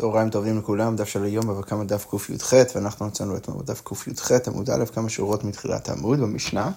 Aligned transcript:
צהריים 0.00 0.30
טובים 0.30 0.58
לכולם, 0.58 0.96
דף 0.96 1.08
של 1.08 1.24
היום, 1.24 1.50
אבל 1.50 1.62
כמה 1.62 1.84
דף 1.84 2.06
קי"ח, 2.10 2.52
ואנחנו 2.74 3.06
מצאנו 3.06 3.36
אתמול 3.36 3.62
בדף 3.62 3.80
קי"ח, 3.80 4.30
עמוד 4.46 4.70
א', 4.70 4.84
כמה 4.94 5.08
שורות 5.08 5.44
מתחילת 5.44 5.88
העמוד 5.88 6.20
במשנה. 6.20 6.70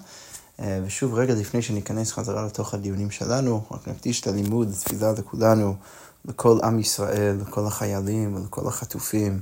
אה, 0.60 0.80
ושוב, 0.86 1.14
רגע 1.14 1.34
לפני 1.34 1.62
שניכנס 1.62 2.12
חזרה 2.12 2.46
לתוך 2.46 2.74
הדיונים 2.74 3.10
שלנו, 3.10 3.62
רק 3.70 3.88
נקדיש 3.88 4.20
את 4.20 4.26
הלימוד, 4.26 4.72
תפילה 4.84 5.12
לכולנו, 5.12 5.74
לכל 6.24 6.58
עם 6.62 6.78
ישראל, 6.78 7.36
לכל 7.40 7.66
החיילים 7.66 8.36
ולכל 8.36 8.68
החטופים, 8.68 9.40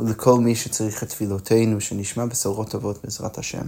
ולכל 0.00 0.34
מי 0.34 0.54
שצריך 0.54 1.02
את 1.02 1.08
תפילותינו, 1.08 1.80
שנשמע 1.80 2.26
בשורות 2.26 2.70
טובות 2.70 3.04
בעזרת 3.04 3.38
השם. 3.38 3.66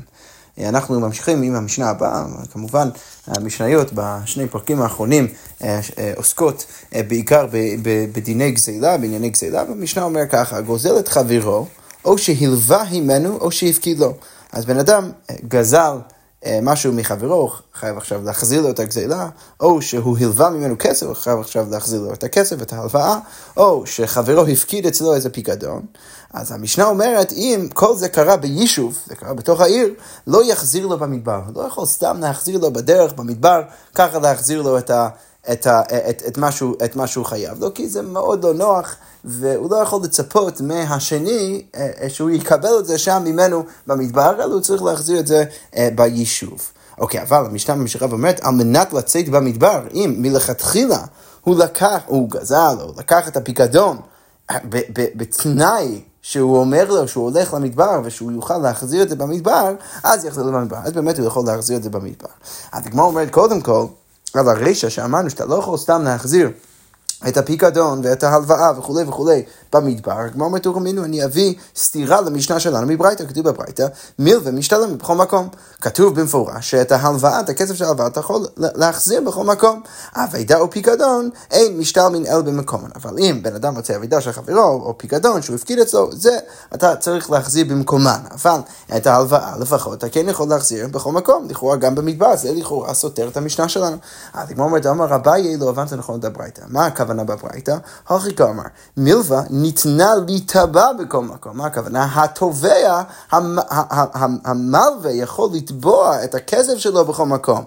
אנחנו 0.58 1.00
ממשיכים 1.00 1.42
עם 1.42 1.54
המשנה 1.54 1.90
הבאה, 1.90 2.24
כמובן 2.52 2.88
המשניות 3.26 3.90
בשני 3.94 4.48
פרקים 4.48 4.82
האחרונים 4.82 5.28
אה, 5.62 5.80
עוסקות 6.16 6.66
אה, 6.94 7.02
בעיקר 7.02 7.46
בדיני 8.12 8.50
גזילה, 8.50 8.96
בענייני 8.98 9.28
גזילה, 9.28 9.64
והמשנה 9.68 10.04
אומר 10.04 10.26
ככה, 10.30 10.60
גוזל 10.60 10.98
את 10.98 11.08
חברו, 11.08 11.66
או 12.04 12.18
שהלווה 12.18 12.82
הימנו 12.82 13.36
או 13.36 13.50
שהפקיד 13.50 13.98
לו. 13.98 14.14
אז 14.52 14.64
בן 14.64 14.78
אדם 14.78 15.10
גזל 15.48 15.98
אה, 16.46 16.58
משהו 16.62 16.92
מחברו, 16.92 17.52
חייב 17.74 17.96
עכשיו 17.96 18.24
להחזיר 18.24 18.62
לו 18.62 18.70
את 18.70 18.78
הגזילה, 18.78 19.28
או 19.60 19.82
שהוא 19.82 20.18
הלווה 20.18 20.50
ממנו 20.50 20.74
כסף, 20.78 21.06
חייב 21.14 21.38
עכשיו 21.38 21.66
להחזיר 21.70 22.00
לו 22.00 22.12
את 22.12 22.24
הכסף, 22.24 22.62
את 22.62 22.72
ההלוואה, 22.72 23.18
או 23.56 23.86
שחברו 23.86 24.46
הפקיד 24.46 24.86
אצלו 24.86 25.14
איזה 25.14 25.30
פיקדון. 25.30 25.82
אז 26.32 26.52
המשנה 26.52 26.84
אומרת, 26.84 27.32
אם 27.32 27.68
כל 27.74 27.96
זה 27.96 28.08
קרה 28.08 28.36
ביישוב, 28.36 28.98
זה 29.06 29.14
קרה 29.14 29.34
בתוך 29.34 29.60
העיר, 29.60 29.94
לא 30.26 30.44
יחזיר 30.44 30.86
לו 30.86 30.98
במדבר. 30.98 31.40
לא 31.54 31.62
יכול 31.62 31.86
סתם 31.86 32.16
להחזיר 32.20 32.58
לו 32.58 32.72
בדרך, 32.72 33.12
במדבר, 33.12 33.62
ככה 33.94 34.18
להחזיר 34.18 34.62
לו 34.62 34.78
את 34.78 34.90
ה... 34.90 35.08
את, 35.52 35.66
ה, 35.66 35.80
את, 35.80 36.22
את, 36.28 36.38
משהו, 36.38 36.74
את 36.84 36.96
מה 36.96 37.06
שהוא 37.06 37.24
חייב 37.24 37.60
לו, 37.60 37.74
כי 37.74 37.88
זה 37.88 38.02
מאוד 38.02 38.44
לא 38.44 38.54
נוח, 38.54 38.96
והוא 39.24 39.70
לא 39.70 39.76
יכול 39.76 40.02
לצפות 40.04 40.60
מהשני 40.60 41.62
אה, 41.76 41.90
אה, 42.02 42.10
שהוא 42.10 42.30
יקבל 42.30 42.78
את 42.78 42.86
זה 42.86 42.98
שם 42.98 43.22
ממנו 43.24 43.64
במדבר, 43.86 44.34
אלא 44.34 44.54
הוא 44.54 44.60
צריך 44.60 44.82
להחזיר 44.82 45.20
את 45.20 45.26
זה 45.26 45.44
אה, 45.76 45.88
ביישוב. 45.94 46.70
אוקיי, 46.98 47.22
אבל 47.22 47.46
המשנה 47.46 47.74
ממשיכה 47.74 48.06
ואומרת, 48.10 48.40
על 48.40 48.54
מנת 48.54 48.92
לצאת 48.92 49.28
במדבר, 49.28 49.86
אם 49.94 50.14
מלכתחילה 50.18 51.04
הוא 51.40 51.56
לקח, 51.58 52.02
הוא 52.06 52.30
גזל, 52.30 52.76
או 52.80 52.92
לקח 52.98 53.28
את 53.28 53.36
הפיקדון 53.36 53.98
בתנאי 55.16 56.02
שהוא 56.28 56.56
אומר 56.56 56.84
לו 56.88 57.08
שהוא 57.08 57.30
הולך 57.30 57.54
למדבר 57.54 58.00
ושהוא 58.04 58.32
יוכל 58.32 58.58
להחזיר 58.58 59.02
את 59.02 59.08
זה 59.08 59.16
במדבר, 59.16 59.74
אז 60.04 60.24
יחזיר 60.24 60.44
במדבר, 60.44 60.76
אז 60.84 60.92
באמת 60.92 61.18
הוא 61.18 61.26
יכול 61.26 61.46
להחזיר 61.46 61.76
את 61.76 61.82
זה 61.82 61.90
במדבר. 61.90 62.28
הדגמר 62.72 63.04
אומרת, 63.04 63.30
קודם 63.30 63.60
כל, 63.60 63.86
על 64.34 64.48
הרישא 64.48 64.88
שאמרנו 64.88 65.30
שאתה 65.30 65.44
לא 65.44 65.54
יכול 65.54 65.78
סתם 65.78 66.02
להחזיר 66.02 66.50
את 67.28 67.36
הפיקדון 67.36 68.00
ואת 68.04 68.22
ההלוואה 68.22 68.78
וכולי 68.78 69.04
וכולי 69.08 69.42
במדבר, 69.72 70.12
הגמרא 70.12 70.46
אומרת 70.46 70.62
תורמינו, 70.62 71.04
אני 71.04 71.24
אביא 71.24 71.54
סתירה 71.76 72.20
למשנה 72.20 72.60
שלנו 72.60 72.86
מברייתא, 72.86 73.24
כתוב 73.26 73.48
בברייתא, 73.48 73.86
מיל 74.18 74.40
ומשתלם 74.42 74.98
בכל 74.98 75.14
מקום. 75.14 75.48
כתוב 75.80 76.20
במפורש 76.20 76.70
שאת 76.70 76.92
ההלוואה, 76.92 77.40
את 77.40 77.48
הכסף 77.48 77.74
של 77.74 77.84
ההלוואה, 77.84 78.06
אתה 78.06 78.20
יכול 78.20 78.46
להחזיר 78.56 79.20
בכל 79.20 79.44
מקום. 79.44 79.80
אבידה 80.14 80.58
או 80.58 80.70
פיקדון, 80.70 81.30
אין 81.50 81.78
משתלמין 81.78 82.26
אל 82.26 82.42
במקום. 82.42 82.84
אבל 82.94 83.18
אם 83.18 83.40
בן 83.42 83.54
אדם 83.54 83.76
רוצה 83.76 83.96
אבידה 83.96 84.20
של 84.20 84.32
חברו 84.32 84.82
או 84.84 84.98
פיקדון 84.98 85.42
שהוא 85.42 85.56
הפקיד 85.56 85.78
אצלו, 85.78 86.08
זה 86.12 86.38
אתה 86.74 86.96
צריך 86.96 87.30
להחזיר 87.30 87.66
במקומן. 87.68 88.20
אבל 88.30 88.60
את 88.96 89.06
ההלוואה 89.06 89.58
לפחות 89.58 89.98
אתה 89.98 90.08
כן 90.08 90.28
יכול 90.28 90.48
להחזיר 90.48 90.88
בכל 90.88 91.12
מקום, 91.12 91.46
לכאורה 91.50 91.76
גם 91.76 91.94
במדבר, 91.94 92.36
זה 92.36 92.52
לכאורה 92.52 92.94
סותר 92.94 93.28
את 93.28 93.36
המשנה 93.36 93.68
שלנו. 93.68 93.96
אז 94.34 94.50
הגמרא 94.50 94.66
אומרת, 94.66 94.86
אמר 94.86 95.06
רביי 95.06 95.56
לא 95.56 95.68
הבנת 95.68 95.92
נכון 95.92 96.18
את 96.18 96.24
הברייתא. 96.24 96.62
מה 96.68 96.90
בברייתא? 97.14 97.76
הכי 98.08 98.34
כאמר, 98.34 98.62
מילווה 98.96 99.42
ניתנה 99.50 100.14
להיטבע 100.26 100.92
בכל 100.92 101.22
מקום. 101.22 101.56
מה 101.56 101.66
הכוונה? 101.66 102.08
התובע, 102.14 103.02
המלווה 104.44 105.12
יכול 105.12 105.48
לתבוע 105.52 106.24
את 106.24 106.34
הכסף 106.34 106.78
שלו 106.78 107.04
בכל 107.04 107.26
מקום. 107.26 107.64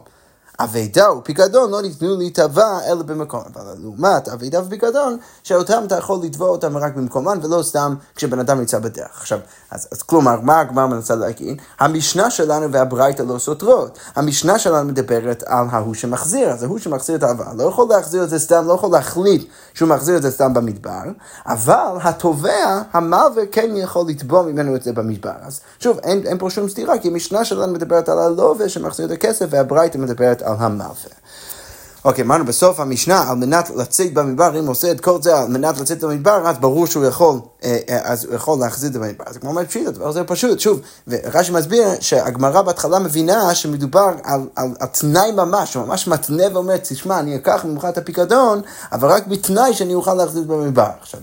אבידה 0.59 1.11
ופיקדון 1.11 1.71
לא 1.71 1.81
ניתנו 1.81 2.17
להיטבע 2.17 2.79
אלא 2.87 3.03
במקום. 3.03 3.41
אבל 3.55 3.75
לעומת 3.81 4.27
אבידה 4.27 4.61
ופיקדון, 4.63 5.17
שאותם 5.43 5.83
אתה 5.87 5.97
יכול 5.97 6.19
לתבוע 6.23 6.49
אותם 6.49 6.77
רק 6.77 6.95
במקומן 6.95 7.39
ולא 7.43 7.63
סתם 7.63 7.95
כשבן 8.15 8.39
אדם 8.39 8.59
נמצא 8.59 8.79
בדרך. 8.79 9.17
עכשיו, 9.19 9.39
אז, 9.71 9.87
אז 9.91 10.01
כלומר, 10.01 10.39
מה 10.41 10.59
הגמר 10.59 10.87
מנסה 10.87 11.15
להגיד? 11.15 11.61
המשנה 11.79 12.31
שלנו 12.31 12.71
והברייתא 12.71 13.23
לא 13.23 13.39
סותרות. 13.39 13.99
המשנה 14.15 14.59
שלנו 14.59 14.89
מדברת 14.89 15.43
על 15.45 15.65
ההוא 15.71 15.93
שמחזיר, 15.93 16.49
אז 16.49 16.63
ההוא 16.63 16.79
שמחזיר 16.79 17.15
את 17.15 17.23
ההלוואה 17.23 17.53
לא 17.53 17.63
יכול 17.63 17.87
להחזיר 17.89 18.23
את 18.23 18.29
זה 18.29 18.39
סתם, 18.39 18.63
לא 18.67 18.73
יכול 18.73 18.91
להחליט 18.91 19.47
שהוא 19.73 19.89
מחזיר 19.89 20.17
את 20.17 20.21
זה 20.21 20.31
סתם 20.31 20.53
במדבר, 20.53 21.03
אבל 21.45 21.97
התובע, 22.03 22.81
המלווה, 22.93 23.45
כן 23.51 23.69
יכול 23.75 24.05
לתבוע 24.07 24.43
ממנו 24.43 24.75
את 24.75 24.83
זה 24.83 24.93
במדבר. 24.93 25.31
אז 25.41 25.59
שוב, 25.79 25.99
אין, 26.03 26.27
אין 26.27 26.37
פה 26.37 26.49
שום 26.49 26.69
סתירה, 26.69 26.97
כי 26.97 27.07
המשנה 27.07 27.45
שלנו 27.45 27.73
מדברת 27.73 28.09
על 28.09 28.19
הלווה 28.19 28.69
שמחזיר 28.69 29.05
את 29.05 29.11
הכסף, 29.11 29.45
והברייתא 29.49 29.97
מדברת 29.97 30.41
על 30.49 30.55
המלווה. 30.59 31.19
אוקיי, 32.05 32.23
אמרנו 32.23 32.45
בסוף 32.45 32.79
המשנה, 32.79 33.29
על 33.29 33.37
מנת 33.37 33.69
לצאת 33.75 34.13
במדבר, 34.13 34.59
אם 34.59 34.63
הוא 34.63 34.71
עושה 34.71 34.91
את 34.91 34.99
כל 34.99 35.21
זה 35.21 35.37
על 35.37 35.47
מנת 35.47 35.79
לצאת 35.79 36.03
במדבר, 36.03 36.49
אז 36.49 36.57
ברור 36.57 36.87
שהוא 36.87 37.05
יכול, 37.05 37.39
אה, 37.63 37.77
אה, 37.89 37.99
אז 38.03 38.25
הוא 38.25 38.35
יכול 38.35 38.59
להחזיר 38.59 38.87
את 38.87 38.93
זה 38.93 38.99
במדבר. 38.99 39.23
אז 39.27 39.37
כמו 39.37 39.49
אומרת 39.49 39.67
פשיט, 39.67 39.87
הדבר 39.87 40.07
הזה 40.07 40.23
פשוט, 40.23 40.59
שוב, 40.59 40.79
ורש"י 41.07 41.51
מסביר 41.51 41.87
שהגמרא 41.99 42.61
בהתחלה 42.61 42.99
מבינה 42.99 43.55
שמדובר 43.55 44.11
על, 44.23 44.41
על, 44.55 44.69
על 44.79 44.87
תנאי 44.87 45.31
ממש, 45.31 45.77
ממש 45.77 46.07
מתנה 46.07 46.43
ואומר, 46.53 46.77
תשמע, 46.77 47.19
אני 47.19 47.35
אקח 47.35 47.65
ממך 47.65 47.85
את 47.89 47.97
הפיקדון, 47.97 48.61
אבל 48.91 49.09
רק 49.09 49.27
בתנאי 49.27 49.73
שאני 49.73 49.93
אוכל 49.93 50.13
להחזיר 50.13 50.41
את 50.41 50.47
זה 50.47 50.53
במדבר. 50.53 50.89
עכשיו, 51.01 51.19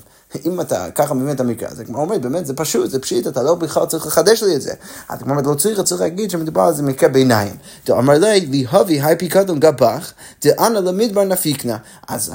אם 0.47 0.61
אתה 0.61 0.91
ככה 0.95 1.15
מבין 1.15 1.35
את 1.35 1.41
המקרה 1.41 1.69
הזה, 1.73 1.85
כמו 1.85 1.99
אומר, 1.99 2.19
באמת, 2.19 2.47
זה 2.47 2.55
פשוט, 2.55 2.91
זה 2.91 2.99
פשיט, 2.99 3.27
אתה 3.27 3.43
לא 3.43 3.55
בכלל 3.55 3.87
צריך 3.87 4.07
לחדש 4.07 4.43
לי 4.43 4.57
את 4.57 4.63
זה. 4.63 4.73
אז 5.09 5.19
כמו 5.23 5.31
אומרת, 5.31 5.47
לא 5.47 5.55
צריך, 5.55 5.81
צריך 5.81 6.01
להגיד 6.01 6.31
שמדובר 6.31 6.63
על 6.63 6.75
זה 6.75 6.83
מקרה 6.83 7.09
ביניים. 7.09 7.57
אמר 7.91 8.19
לי, 8.19 8.67
להבי 8.73 9.01
היי 9.03 9.17
פיקדון 9.17 9.61
גבך, 9.61 10.13
דאנה 10.45 10.81
למדבר 10.81 11.25
נפיקנה. 11.25 11.77
אז 12.09 12.33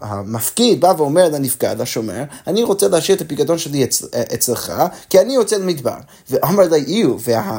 המפקיד 0.00 0.80
בא 0.80 0.94
ואומר 0.96 1.28
לנפקד, 1.28 1.76
לשומר, 1.80 2.22
אני 2.46 2.62
רוצה 2.62 2.88
להשאיר 2.88 3.16
את 3.16 3.20
הפיקדון 3.20 3.58
שלי 3.58 3.86
אצלך, 4.34 4.72
כי 5.10 5.20
אני 5.20 5.34
יוצא 5.34 5.56
למדבר. 5.56 5.96
ואמר 6.30 6.68
לי, 6.68 6.84
איו, 6.86 7.16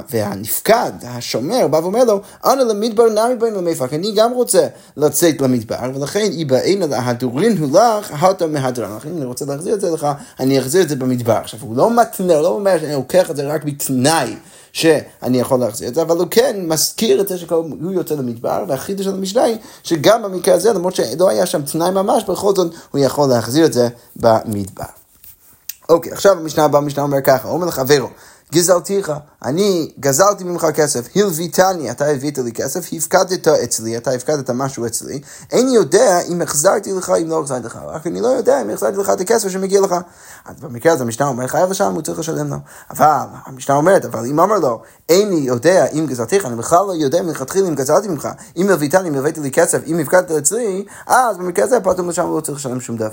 והנפקד, 0.09 0.91
השומר, 1.03 1.67
בא 1.67 1.77
ואומר 1.77 2.03
לו, 2.03 2.21
אנה 2.45 2.63
למדבר 2.63 3.09
נמי 3.09 3.35
בין 3.35 3.53
למפק, 3.53 3.93
אני 3.93 4.11
גם 4.15 4.31
רוצה 4.31 4.67
לצאת 4.97 5.41
למדבר, 5.41 5.91
ולכן 5.95 6.19
איבאנה 6.31 6.85
להדורין 6.85 7.57
הוא 7.57 7.79
לך, 7.79 8.25
מהדרן. 8.47 8.97
אני 9.05 9.25
רוצה 9.25 9.42
להחזיר 9.45 9.73
את 9.73 9.81
זה 9.81 9.89
לך, 9.89 10.07
אני 10.39 10.59
אחזיר 10.59 10.81
את 10.83 10.89
זה 10.89 10.95
במדבר. 10.95 11.33
עכשיו, 11.33 11.59
הוא 11.63 11.77
לא 11.77 11.91
מתנה, 11.91 12.33
הוא 12.33 12.41
לא 12.41 12.47
אומר 12.47 12.79
שאני 12.79 12.93
לוקח 12.93 13.31
את 13.31 13.35
זה 13.35 13.47
רק 13.47 13.63
בתנאי 13.63 14.35
שאני 14.73 15.39
יכול 15.39 15.59
להחזיר 15.59 15.89
את 15.89 15.95
זה, 15.95 16.01
אבל 16.01 16.17
הוא 16.17 16.27
כן 16.31 16.55
מזכיר 16.67 17.21
את 17.21 17.27
זה 17.27 17.37
שהוא 17.37 17.91
יוצא 17.91 18.15
למדבר, 18.15 18.65
והחידוש 18.67 19.05
של 19.05 19.13
המשנה 19.13 19.43
היא 19.43 19.57
שגם 19.83 20.23
במקרה 20.23 20.55
הזה, 20.55 20.73
למרות 20.73 20.95
שלא 20.95 21.29
היה 21.29 21.45
שם 21.45 21.61
תנאי 21.61 21.91
ממש, 21.91 22.23
בכל 22.23 22.55
זאת 22.55 22.73
הוא 22.91 23.01
יכול 23.01 23.29
להחזיר 23.29 23.65
את 23.65 23.73
זה 23.73 23.89
במדבר. 24.15 24.83
אוקיי, 25.89 26.11
עכשיו 26.11 26.39
המשנה 26.39 26.65
הבאה, 26.65 26.81
המשנה 26.81 27.03
אומר 27.03 27.21
ככה, 27.21 27.47
אומר 27.47 27.67
לחברו, 27.67 28.07
גזלתיך, 28.51 29.11
אני 29.43 29.91
גזלתי 29.99 30.43
ממך 30.43 30.67
כסף, 30.73 31.07
הלוויתני, 31.15 31.91
אתה 31.91 32.05
הבאת 32.05 32.37
לי 32.37 32.51
כסף, 32.51 32.93
הפקדת 32.93 33.47
אצלי, 33.47 33.97
אתה 33.97 34.11
הפקדת 34.11 34.49
משהו 34.49 34.85
אצלי, 34.85 35.21
אין 35.51 35.69
יודע 35.69 36.19
אם 36.19 36.41
החזרתי 36.41 36.93
לך, 36.93 37.13
אם 37.21 37.29
לא 37.29 37.39
החזרתי 37.39 37.65
לך, 37.65 37.79
רק 37.87 38.07
אני 38.07 38.21
לא 38.21 38.27
יודע 38.27 38.61
אם 38.61 38.69
החזרתי 38.69 38.97
לך 38.97 39.09
את 39.09 39.21
הכסף 39.21 39.49
שמגיע 39.49 39.81
לך. 39.81 39.95
אז 40.45 40.55
במקרה 40.59 40.93
הזה 40.93 41.03
המשנה 41.03 41.27
אומר, 41.27 41.47
חייב 41.47 41.69
לשלם, 41.69 41.93
הוא 41.93 42.01
צריך 42.01 42.19
לשלם 42.19 42.49
לו. 42.49 42.57
אבל, 42.91 43.25
המשנה 43.45 43.75
אומרת, 43.75 44.05
אבל 44.05 44.25
אם 44.25 44.39
אמר 44.39 44.59
לו, 44.59 44.81
איני 45.09 45.35
יודע 45.35 45.85
אם 45.85 46.05
גזלתיך, 46.05 46.45
אני 46.45 46.55
בכלל 46.55 46.85
לא 46.87 46.93
יודע 46.93 47.21
מלכתחילה 47.21 47.67
אם 47.67 47.75
גזלתי 47.75 48.07
ממך, 48.07 48.29
אם 48.57 48.69
הלוויתני, 48.69 49.09
אם 49.09 49.15
הבאתי 49.15 49.39
לי 49.39 49.51
כסף, 49.51 49.79
אם 49.87 49.99
הפקדת 49.99 50.31
אצלי, 50.31 50.85
אז 51.07 51.37
במקרה 51.37 51.65
הזה 51.65 51.79
פתאום 51.79 52.09
לשם 52.09 52.35
לא 52.35 52.41
צריך 52.41 52.57
לשלם 52.57 52.79
שום 52.79 52.97
דבר. 52.97 53.09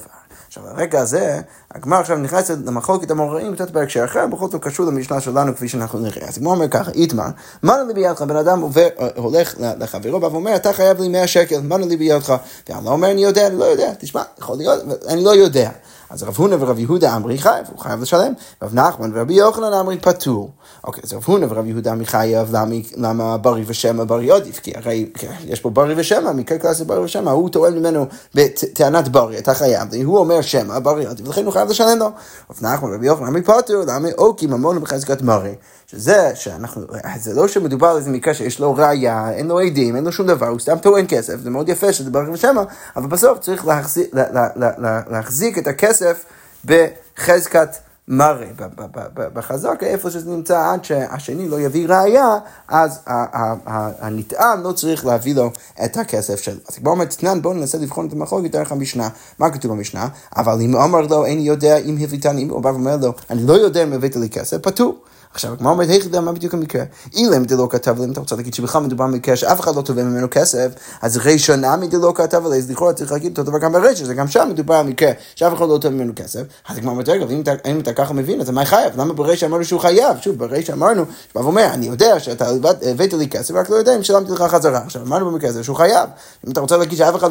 עכשיו, 0.48 0.68
הרגע 0.68 1.00
הזה, 1.00 1.40
הגמר 1.74 1.96
עכשיו 1.96 2.18
נכנסת 2.18 2.58
למחלוקת 2.64 3.10
המוראים 3.10 3.54
קצת 3.54 3.70
בהקשר 3.70 4.04
אחר, 4.04 4.26
בכל 4.26 4.48
זאת 4.50 4.62
קשור 4.62 4.86
למשנה 4.86 5.19
שלנו 5.20 5.56
כפי 5.56 5.68
שאנחנו 5.68 5.98
נראה. 5.98 6.28
אז 6.28 6.38
הגמר 6.38 6.50
אומר 6.50 6.68
ככה, 6.68 6.90
איתמר, 6.90 7.28
מה 7.62 7.82
לי 7.88 7.94
בידך? 7.94 8.22
בן 8.22 8.36
אדם 8.36 8.60
עובר, 8.60 8.88
הולך 9.16 9.54
לחברו 9.78 10.20
ואומר, 10.20 10.56
אתה 10.56 10.72
חייב 10.72 11.00
לי 11.00 11.08
100 11.08 11.26
שקל, 11.26 11.60
מה 11.62 11.78
לי 11.78 11.96
בידך? 11.96 12.34
לא 12.68 12.90
אומר, 12.90 13.10
אני 13.10 13.22
יודע, 13.24 13.46
אני 13.46 13.58
לא 13.58 13.64
יודע, 13.64 13.92
תשמע, 13.98 14.22
יכול 14.38 14.56
להיות, 14.56 14.82
אני 15.08 15.24
לא 15.24 15.30
יודע. 15.30 15.70
אז 16.10 16.22
רב 16.22 16.34
הונא 16.36 16.56
ורב 16.60 16.78
יהודה 16.78 17.16
אמרי 17.16 17.38
חייב, 17.38 17.66
הוא 17.72 17.78
חייב 17.78 18.02
לשלם. 18.02 18.32
רב 18.62 18.74
נחמן 18.74 19.10
ורבי 19.14 19.34
יוחנן 19.34 19.72
אמרי 19.72 19.98
פטור. 19.98 20.50
אוקיי, 20.84 21.02
אז 21.04 21.12
רב 21.12 21.22
הונא 21.26 21.46
ורב 21.48 21.66
יהודה 21.66 21.92
אמרי 21.92 22.06
חייב, 22.06 22.54
למה 22.96 23.36
ברי 23.36 23.64
ושמא 23.66 24.04
ברי 24.04 24.32
עדיף? 24.32 24.58
כי 24.58 24.72
הרי 24.74 25.10
יש 25.44 25.60
פה 25.60 25.70
ברי 25.70 25.94
ושמא, 25.96 26.32
מקרה 26.32 26.58
קלאסי 26.58 26.84
ברי 26.84 27.04
ושמא, 27.04 27.30
הוא 27.30 27.48
טוען 27.48 27.78
ממנו 27.78 28.06
בטענת 28.34 29.08
ברי, 29.08 29.38
אתה 29.38 29.54
חייב, 29.54 29.88
הוא 30.04 30.18
אומר 30.18 30.40
שמא, 30.40 30.78
ברי 30.78 31.06
עדיף, 31.06 31.26
ולכן 31.26 31.44
הוא 31.44 31.52
חייב 31.52 31.68
לשלם 31.68 31.98
לו. 31.98 32.06
רב 32.50 32.58
נחמן 32.62 32.90
ורבי 32.90 33.06
יוחנן 33.06 33.26
אמרי 33.26 33.42
פטור, 33.42 33.82
למה 33.86 34.08
אוקי 34.18 34.46
ממון 34.46 34.80
בחזקת 34.80 35.22
מרי. 35.22 35.54
שזה 35.86 36.30
שאנחנו, 36.34 36.82
זה 37.16 37.34
לא 37.34 37.48
שמדובר 37.48 37.86
על 37.86 37.96
איזה 37.96 38.10
מקרה 38.10 38.34
שיש 38.34 38.60
לו 38.60 38.74
ראייה, 38.74 39.32
אין 39.32 39.46
לו 39.46 39.58
עדים, 39.58 39.96
אין 39.96 40.04
לו 40.04 40.12
שום 40.12 40.26
דבר, 40.26 40.46
הוא 40.46 40.58
סתם 40.58 40.78
טוען 40.78 41.06
כסף, 41.08 41.34
זה 41.40 41.50
מאוד 41.50 41.68
יפה 41.68 41.92
שזה 41.92 42.10
ברי 42.10 42.30
ושמא, 42.30 42.62
אבל 42.96 43.06
בסוף 43.06 43.38
צריך 43.38 43.66
להחזיק, 43.66 44.10
להחזיק 45.10 45.58
את 45.58 45.66
הכסף. 45.66 45.99
בחזקת 46.64 47.76
מראה. 48.08 48.46
בחזקה, 49.14 49.86
איפה 49.86 50.10
שזה 50.10 50.30
נמצא, 50.30 50.70
עד 50.72 50.84
שהשני 50.84 51.48
לא 51.48 51.60
יביא 51.60 51.88
ראייה, 51.88 52.38
אז 52.68 53.00
הנטען 54.00 54.62
לא 54.62 54.72
צריך 54.72 55.06
להביא 55.06 55.34
לו 55.34 55.50
את 55.84 55.96
הכסף 55.96 56.40
שלו. 56.40 56.60
אז 56.68 56.76
כבר 56.76 56.90
אומרת, 56.90 57.10
תנן, 57.10 57.42
בואו 57.42 57.54
ננסה 57.54 57.78
לבחון 57.78 58.06
את 58.06 58.12
המחלוקת 58.12 58.50
דרך 58.50 58.72
המשנה. 58.72 59.08
מה 59.38 59.50
כתוב 59.50 59.72
במשנה? 59.72 60.08
אבל 60.36 60.60
אם 60.60 60.76
אמר 60.76 61.00
לו, 61.00 61.24
איני 61.24 61.42
יודע 61.42 61.76
אם 61.76 61.96
הביתני, 62.00 62.48
הוא 62.50 62.62
בא 62.62 62.68
ואומר 62.68 62.96
לו, 62.96 63.12
אני 63.30 63.46
לא 63.46 63.52
יודע 63.52 63.82
אם 63.82 63.92
הבאת 63.92 64.16
לי 64.16 64.28
כסף, 64.28 64.58
פטור. 64.62 64.98
עכשיו, 65.34 65.52
הגמרא 65.52 65.72
אומרת, 65.72 65.88
היכי 65.88 66.08
מה 66.08 66.32
בדיוק 66.32 66.54
המקרה? 66.54 66.84
אילם 67.14 67.44
דלא 67.44 67.66
כתב 67.70 67.98
לי, 67.98 68.04
אם 68.04 68.12
אתה 68.12 68.20
רוצה 68.20 68.36
להגיד 68.36 68.54
שבכלל 68.54 68.82
מדובר 68.82 69.04
במקרה 69.06 69.36
שאף 69.36 69.60
אחד 69.60 69.76
לא 69.76 69.82
תובע 69.82 70.02
ממנו 70.02 70.26
כסף, 70.30 70.68
אז 71.02 71.16
רישא 71.16 71.52
נמי 71.52 71.86
דלא 71.88 72.12
כתב 72.14 72.46
לי, 72.46 72.58
אז 72.58 72.70
לכאורה 72.70 72.92
צריך 72.92 73.12
להגיד 73.12 73.38
אותו 73.38 73.50
דבר 73.50 73.58
גם 73.58 73.72
ברישא, 73.72 74.04
זה 74.04 74.14
גם 74.14 74.28
שם 74.28 74.48
מדובר 74.50 74.74
על 74.74 74.86
מקרה 74.86 75.10
שאף 75.34 75.54
אחד 75.54 75.68
לא 75.68 75.78
תובע 75.78 75.94
ממנו 75.94 76.12
כסף. 76.16 76.40
אז 76.68 76.76
הגמרא 76.76 76.92
אומרת, 76.92 77.08
רגע, 77.08 77.26
אם 77.66 77.80
אתה 77.80 77.92
ככה 77.92 78.12
מבין, 78.12 78.40
אז 78.40 78.50
מה 78.50 78.64
חייב? 78.64 79.00
למה 79.00 79.12
ברישא 79.12 79.46
אמרנו 79.46 79.64
שהוא 79.64 79.80
חייב? 79.80 80.16
שוב, 80.20 80.38
ברישא 80.38 80.72
אמרנו, 80.72 81.04
שבא 81.32 81.40
ואומר, 81.40 81.64
אני 81.64 81.86
יודע 81.86 82.20
שאתה 82.20 82.48
הבאת 82.82 83.12
לי 83.12 83.28
כסף, 83.28 83.54
רק 83.54 83.70
לא 83.70 83.76
יודע 83.76 83.96
אם 83.96 84.02
שילמתי 84.02 84.32
לך 84.32 84.42
חזרה. 84.42 84.78
עכשיו, 84.78 85.02
אמרנו 85.02 85.30
במקרה 85.30 85.50
הזה 85.50 85.64
שהוא 85.64 85.76
חייב. 85.76 86.08
אם 86.46 86.52
אתה 86.52 86.60
רוצה 86.60 86.76
להגיד 86.76 86.98
שאף 86.98 87.16
אחד 87.16 87.30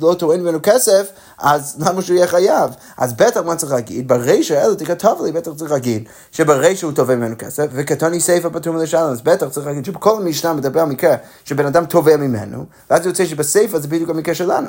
לא 0.00 0.14
טוען 0.18 0.40
ממנו 0.40 0.58
כסף, 0.62 1.06
אז 1.38 1.76
למה 1.78 2.02
שהוא 2.02 2.16
יהיה 2.16 2.26
חייב? 2.26 2.70
אז 2.96 3.12
בטח 3.12 3.40
מה 3.40 3.56
צריך 3.56 3.72
להגיד? 3.72 4.08
ברישא, 4.08 4.64
אלא 4.64 4.74
תכתב 4.74 5.14
לי, 5.24 5.32
בטח 5.32 5.50
צריך 5.56 5.70
להגיד 5.70 6.04
שברישא 6.32 6.86
הוא 6.86 6.94
תובע 6.94 7.21
ממנו 7.22 7.38
כסף, 7.38 7.66
קטוני 7.86 8.20
סיפא 8.20 8.48
פטור 8.52 8.74
מלשלם, 8.74 9.10
אז 9.10 9.22
בטח 9.22 9.48
צריך 9.48 9.66
להגיד 9.66 9.84
שבכל 9.84 10.16
המשנה 10.16 10.52
מדבר 10.52 10.80
על 10.80 10.88
מקרה 10.88 11.16
שבן 11.44 11.66
אדם 11.66 11.84
תובע 11.84 12.16
ממנו, 12.16 12.64
ואז 12.90 13.06
יוצא 13.06 13.26
שבסיפא 13.26 13.78
זה 13.78 13.88
בדיוק 13.88 14.10
המקרה 14.10 14.34
שלנו. 14.34 14.68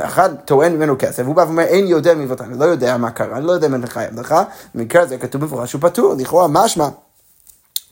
אחד 0.00 0.30
טוען 0.44 0.72
ממנו 0.72 0.94
כסף, 0.98 1.22
והוא 1.22 1.34
בא 1.34 1.40
ואומר 1.40 1.62
אין 1.62 1.86
יודע 1.86 2.14
מלבדו, 2.14 2.44
אני 2.44 2.58
לא 2.58 2.64
יודע 2.64 2.96
מה 2.96 3.10
קרה, 3.10 3.36
אני 3.36 3.46
לא 3.46 3.52
יודע 3.52 3.66
אם 3.66 3.74
אני 3.74 3.86
חייב 3.86 4.20
לך, 4.20 4.34
במקרה 4.74 5.02
הזה 5.02 5.18
כתוב 5.18 5.40
במפורש 5.40 5.70
שהוא 5.70 5.80
פטור, 5.80 6.14
לכאורה 6.18 6.48
משמע. 6.48 6.88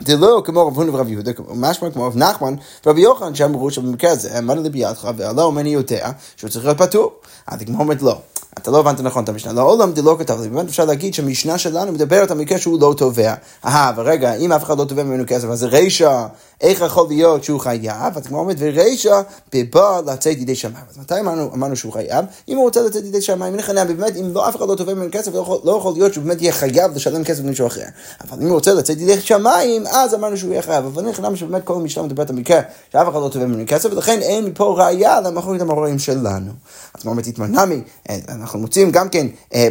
זה 0.07 0.17
לא 0.17 0.43
כמו 0.45 0.67
רב 0.67 0.77
הונא 0.77 0.91
ורב 0.91 1.09
יהודה, 1.09 1.31
משמע 1.55 1.91
כמו 1.91 2.07
רב 2.07 2.17
נחמן 2.17 2.55
ורבי 2.87 3.01
יוחנן 3.01 3.35
שאמרו 3.35 3.71
שבמקרה 3.71 4.11
הזה, 4.11 4.39
אמר 4.39 4.55
לי 4.55 4.71
בידך, 4.71 5.11
והלא 5.17 5.51
אם 5.51 5.59
אני 5.59 5.69
יודע 5.69 6.11
שהוא 6.37 6.51
צריך 6.51 6.65
להיות 6.65 6.79
פטור. 6.79 7.13
אז 7.47 7.63
הגמרא 7.63 7.81
אומרת 7.81 8.03
לא. 8.03 8.19
אתה 8.59 8.71
לא 8.71 8.81
הבנת 8.81 9.01
נכון 9.01 9.25
את 9.25 9.29
המשנה. 9.29 9.53
לעולם 9.53 9.93
דלא 9.93 10.17
כתב 10.19 10.41
לי, 10.41 10.49
באמת 10.49 10.69
אפשר 10.69 10.85
להגיד 10.85 11.15
שהמשנה 11.15 11.59
שלנו 11.59 11.93
מדברת 11.93 12.31
על 12.31 12.39
מקרה 12.39 12.59
שהוא 12.59 12.81
לא 12.81 12.95
תובע. 12.97 13.35
אה, 13.65 13.93
ורגע, 13.97 14.35
אם 14.35 14.53
אף 14.53 14.65
אחד 14.65 14.79
לא 14.79 14.85
תובע 14.85 15.03
ממנו 15.03 15.25
כסף, 15.27 15.49
אז 15.49 15.59
זה 15.59 15.67
רישא, 15.67 16.27
איך 16.63 16.81
יכול 16.81 17.09
להיות 17.09 17.45
שהוא 17.45 17.61
חייב? 17.61 18.17
אז 18.17 18.27
כמו 18.27 18.39
אומרת, 18.39 18.57
ורישא 18.59 19.23
בבא 19.55 20.01
לצאת 20.07 20.37
ידי 20.39 20.55
שמיים. 20.55 20.85
אז 20.91 20.99
מתי 20.99 21.21
אמרנו, 21.21 21.51
אמרנו 21.55 21.77
שהוא 21.77 21.93
חייב? 21.93 22.25
אם 22.49 22.57
הוא 22.57 22.65
רוצה 22.65 22.83
לצאת 22.83 23.05
ידי 23.05 23.21
שמיים, 23.21 23.57
נכנע, 23.57 23.85
באמת, 23.85 24.17
אם 24.17 24.33
לא 24.33 24.49
אף 24.49 24.57
אחד 24.57 24.69
לא 24.69 24.75
תובע 24.75 24.95
ממנו 24.95 25.09
כסף, 25.13 25.35
לא 25.35 25.61
לא 25.65 25.77
יכול 25.77 25.93
להיות 25.93 26.15
שהוא 26.15 26.25
באמת 26.25 26.43
יהיה 26.43 26.53
חייב 26.53 26.95
לשלם 26.95 27.25
כסף 27.25 27.45
למישהו 27.45 27.67
אחר. 27.67 27.83
אבל 28.21 28.43
אם 28.43 28.47
הוא 28.47 28.55
רוצה 28.55 28.75
לצאת 28.75 29.01
ידי 29.01 29.21
שמיים, 29.21 29.87
אז 29.87 30.15
אמרנו 30.15 30.37
שהוא 30.37 30.53
יהיה 30.53 30.63
חייב. 30.63 30.85
אבל 30.85 31.03
נכנע 31.03 31.37
שבאמת 31.37 31.65
כל 31.65 31.75
המשנה 31.75 32.03
מדברת 32.03 32.31
על 32.31 32.37
מקרה 32.37 32.61
שאף 32.93 33.09
אחד 33.09 33.21
לא 33.21 33.29
תובע 33.29 33.47
ממנו 33.47 33.65
כסף, 33.67 33.93
ולכן 33.93 34.19
אין 34.23 34.45
מפה 34.45 34.75
ראייה 34.79 35.21
למחלוקת 35.21 35.61
המאחורים 35.61 35.99
שלנו. 35.99 36.51
אז 36.95 37.03
כמו 37.03 37.11
אומרת, 37.11 37.27
התמנמי, 37.27 37.83
אה, 38.11 38.17
אנחנו 38.29 38.59
מוצאים 38.59 38.91
גם 38.91 39.09
כן 39.09 39.27
אה, 39.55 39.69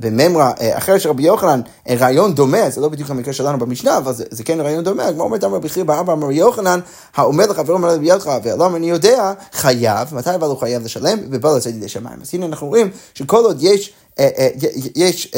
בממרה 0.00 0.52
אה, 0.60 0.78
אחרת 0.78 1.00
של 1.00 1.08
רבי 1.08 1.22
יוחנן 1.22 1.60
רעיון 1.90 2.34
דומה, 2.34 2.70
זה 2.70 2.80
לא 2.80 2.88
בדיוק 2.88 3.10
המקרה 3.10 3.32
שלנו 3.32 3.58
במשנה, 3.58 3.98
אבל 3.98 4.12
זה 4.16 4.44
כן 4.44 4.60
רעיון 4.60 4.84
דומה, 4.84 5.12
כמו 5.12 5.22
אומרת 5.22 5.44
אמר 5.44 5.58
אמר 6.12 6.30
יוחנן, 6.30 6.80
האומר 7.16 7.46
לחברו 7.46 7.74
אומר 7.74 7.94
לבי 7.94 8.06
ידך, 8.06 8.30
ולמה 8.42 8.76
אני 8.76 8.90
יודע, 8.90 9.32
חייב, 9.52 10.14
מתי 10.14 10.34
אבל 10.34 10.46
הוא 10.46 10.58
חייב 10.58 10.84
לשלם? 10.84 11.18
ובא 11.30 11.56
לצאת 11.56 11.74
ידי 11.74 11.88
שמיים. 11.88 12.18
אז 12.22 12.30
הנה 12.32 12.46
אנחנו 12.46 12.66
רואים 12.66 12.90
שכל 13.14 13.44
עוד 13.44 13.56
יש 13.60 13.92
יש, 14.96 15.32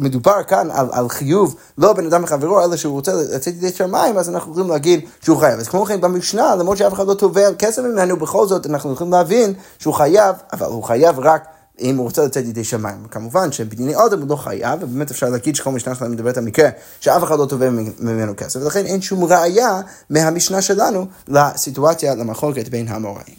מדובר 0.00 0.42
כאן 0.42 0.70
על, 0.70 0.86
על 0.92 1.08
חיוב 1.08 1.54
לא 1.78 1.92
בן 1.92 2.06
אדם 2.06 2.22
לחברו, 2.22 2.64
אלא 2.64 2.76
שהוא 2.76 2.92
רוצה 2.92 3.12
לצאת 3.12 3.46
ידי 3.46 3.72
שמיים, 3.72 4.18
אז 4.18 4.28
אנחנו 4.28 4.52
יכולים 4.52 4.70
להגיד 4.70 5.00
שהוא 5.22 5.38
חייב. 5.38 5.58
אז 5.60 5.68
כמו 5.68 5.84
כן 5.84 6.00
במשנה, 6.00 6.54
למרות 6.56 6.78
שאף 6.78 6.92
אחד 6.92 7.06
לא 7.06 7.14
תובע 7.14 7.54
כסף 7.54 7.82
ממנו, 7.82 8.16
בכל 8.16 8.46
זאת 8.46 8.66
אנחנו 8.66 8.92
יכולים 8.92 9.12
להבין 9.12 9.54
שהוא 9.78 9.94
חייב, 9.94 10.36
אבל 10.52 10.66
הוא 10.66 10.84
חייב 10.84 11.18
רק 11.18 11.44
אם 11.80 11.96
הוא 11.96 12.04
רוצה 12.04 12.24
לצאת 12.24 12.44
ידי 12.44 12.64
שמיים. 12.64 13.04
כמובן 13.10 13.52
שבדיני 13.52 13.94
אדם 13.96 14.20
הוא 14.20 14.28
לא 14.28 14.36
חייב, 14.36 14.82
ובאמת 14.82 15.10
אפשר 15.10 15.28
להגיד 15.28 15.56
שכל 15.56 15.70
משנה 15.70 15.94
שלנו 15.94 16.10
מדברת 16.10 16.36
על 16.36 16.44
מקרה 16.44 16.68
שאף 17.00 17.24
אחד 17.24 17.38
לא 17.38 17.46
תובע 17.46 17.70
ממנו 17.98 18.32
כסף, 18.36 18.60
ולכן 18.62 18.86
אין 18.86 19.00
שום 19.02 19.24
ראייה 19.24 19.80
מהמשנה 20.10 20.62
שלנו 20.62 21.06
לסיטואציה, 21.28 22.14
למחלוקת 22.14 22.68
בין 22.68 22.88
המוראים. 22.88 23.36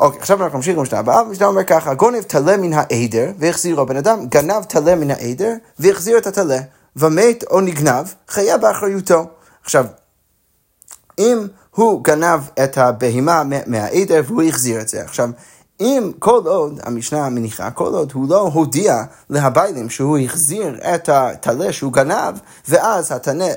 אוקיי, 0.00 0.20
עכשיו 0.20 0.44
אנחנו 0.44 0.58
נמשיך 0.58 0.78
למשנה 0.78 0.98
הבאה, 0.98 1.20
המשנה 1.20 1.46
אומר 1.46 1.64
ככה, 1.64 1.94
גונב 1.94 2.22
טלה 2.22 2.56
מן 2.56 2.72
העדר 2.72 3.30
והחזירו, 3.38 3.86
בן 3.86 3.96
אדם 3.96 4.26
גנב 4.26 4.64
טלה 4.64 4.94
מן 4.94 5.10
העדר 5.10 5.52
והחזיר 5.78 6.18
את 6.18 6.26
הטלה, 6.26 6.58
ומת 6.96 7.44
או 7.50 7.60
נגנב, 7.60 8.06
חיה 8.28 8.58
באחריותו. 8.58 9.26
עכשיו, 9.64 9.86
אם 11.18 11.46
הוא 11.70 12.04
גנב 12.04 12.40
את 12.64 12.78
הבהמה 12.78 13.42
מהעדר 13.66 14.22
והוא 14.26 14.42
החזיר 14.42 14.80
את 14.80 14.88
זה, 14.88 15.02
עכשיו, 15.02 15.30
אם 15.80 16.12
כל 16.18 16.40
עוד, 16.44 16.80
המשנה 16.82 17.28
מניחה, 17.28 17.70
כל 17.70 17.94
עוד 17.94 18.12
הוא 18.14 18.28
לא 18.28 18.40
הודיע 18.40 19.02
להביילים 19.30 19.90
שהוא 19.90 20.18
החזיר 20.18 20.78
את 20.94 21.08
הטלה 21.08 21.72
שהוא 21.72 21.92
גנב, 21.92 22.34
ואז 22.68 23.12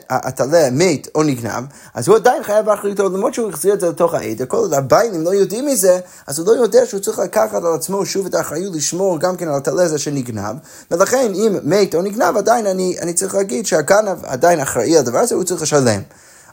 הטלה 0.09 0.69
מת 0.71 1.07
או 1.15 1.23
נגנב, 1.23 1.63
אז 1.93 2.07
הוא 2.07 2.15
עדיין 2.15 2.43
חייב 2.43 2.65
באחריותו, 2.65 3.09
למרות 3.09 3.33
שהוא 3.33 3.49
החזיר 3.49 3.73
את 3.73 3.79
זה 3.79 3.89
לתוך 3.89 4.13
העדר, 4.13 4.45
כל 4.45 4.57
עוד 4.57 4.73
הביילים 4.73 5.23
לא 5.23 5.29
יודעים 5.29 5.65
מזה, 5.65 5.99
אז 6.27 6.39
הוא 6.39 6.47
לא 6.47 6.51
יודע 6.61 6.85
שהוא 6.85 6.99
צריך 6.99 7.19
לקחת 7.19 7.63
על 7.63 7.73
עצמו 7.73 8.05
שוב 8.05 8.25
את 8.25 8.35
האחריות 8.35 8.75
לשמור 8.75 9.19
גם 9.19 9.37
כן 9.37 9.47
על 9.47 9.55
הטלה 9.55 9.83
הזה 9.83 9.97
שנגנב, 9.97 10.55
ולכן 10.91 11.31
אם 11.33 11.55
מת 11.63 11.95
או 11.95 12.01
נגנב, 12.01 12.37
עדיין 12.37 12.65
אני, 12.65 12.95
אני 13.01 13.13
צריך 13.13 13.35
להגיד 13.35 13.65
שהגנב 13.65 14.25
עדיין 14.25 14.59
אחראי 14.59 14.97
על 14.97 14.99
הדבר 14.99 15.19
הזה, 15.19 15.35
הוא 15.35 15.43
צריך 15.43 15.61
לשלם. 15.61 16.01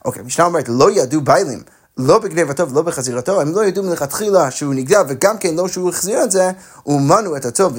אוקיי, 0.05 0.23
המשנה 0.23 0.45
אומרת, 0.45 0.69
לא 0.69 0.91
ידעו 0.91 1.21
ביילים. 1.21 1.63
לא 1.98 2.19
בגנבתו 2.19 2.70
ולא 2.70 2.82
בחזירתו, 2.82 3.40
הם 3.40 3.52
לא 3.52 3.64
ידעו 3.64 3.84
מלכתחילה 3.84 4.50
שהוא 4.50 4.75
נגדל, 4.75 5.02
וגם 5.08 5.38
כן 5.38 5.54
לא 5.54 5.69
שהוא 5.69 5.88
החזיר 5.88 6.25
את 6.25 6.31
זה, 6.31 6.50
הוא 6.82 7.00
מנו 7.00 7.37
את 7.37 7.44
הטוב 7.44 7.72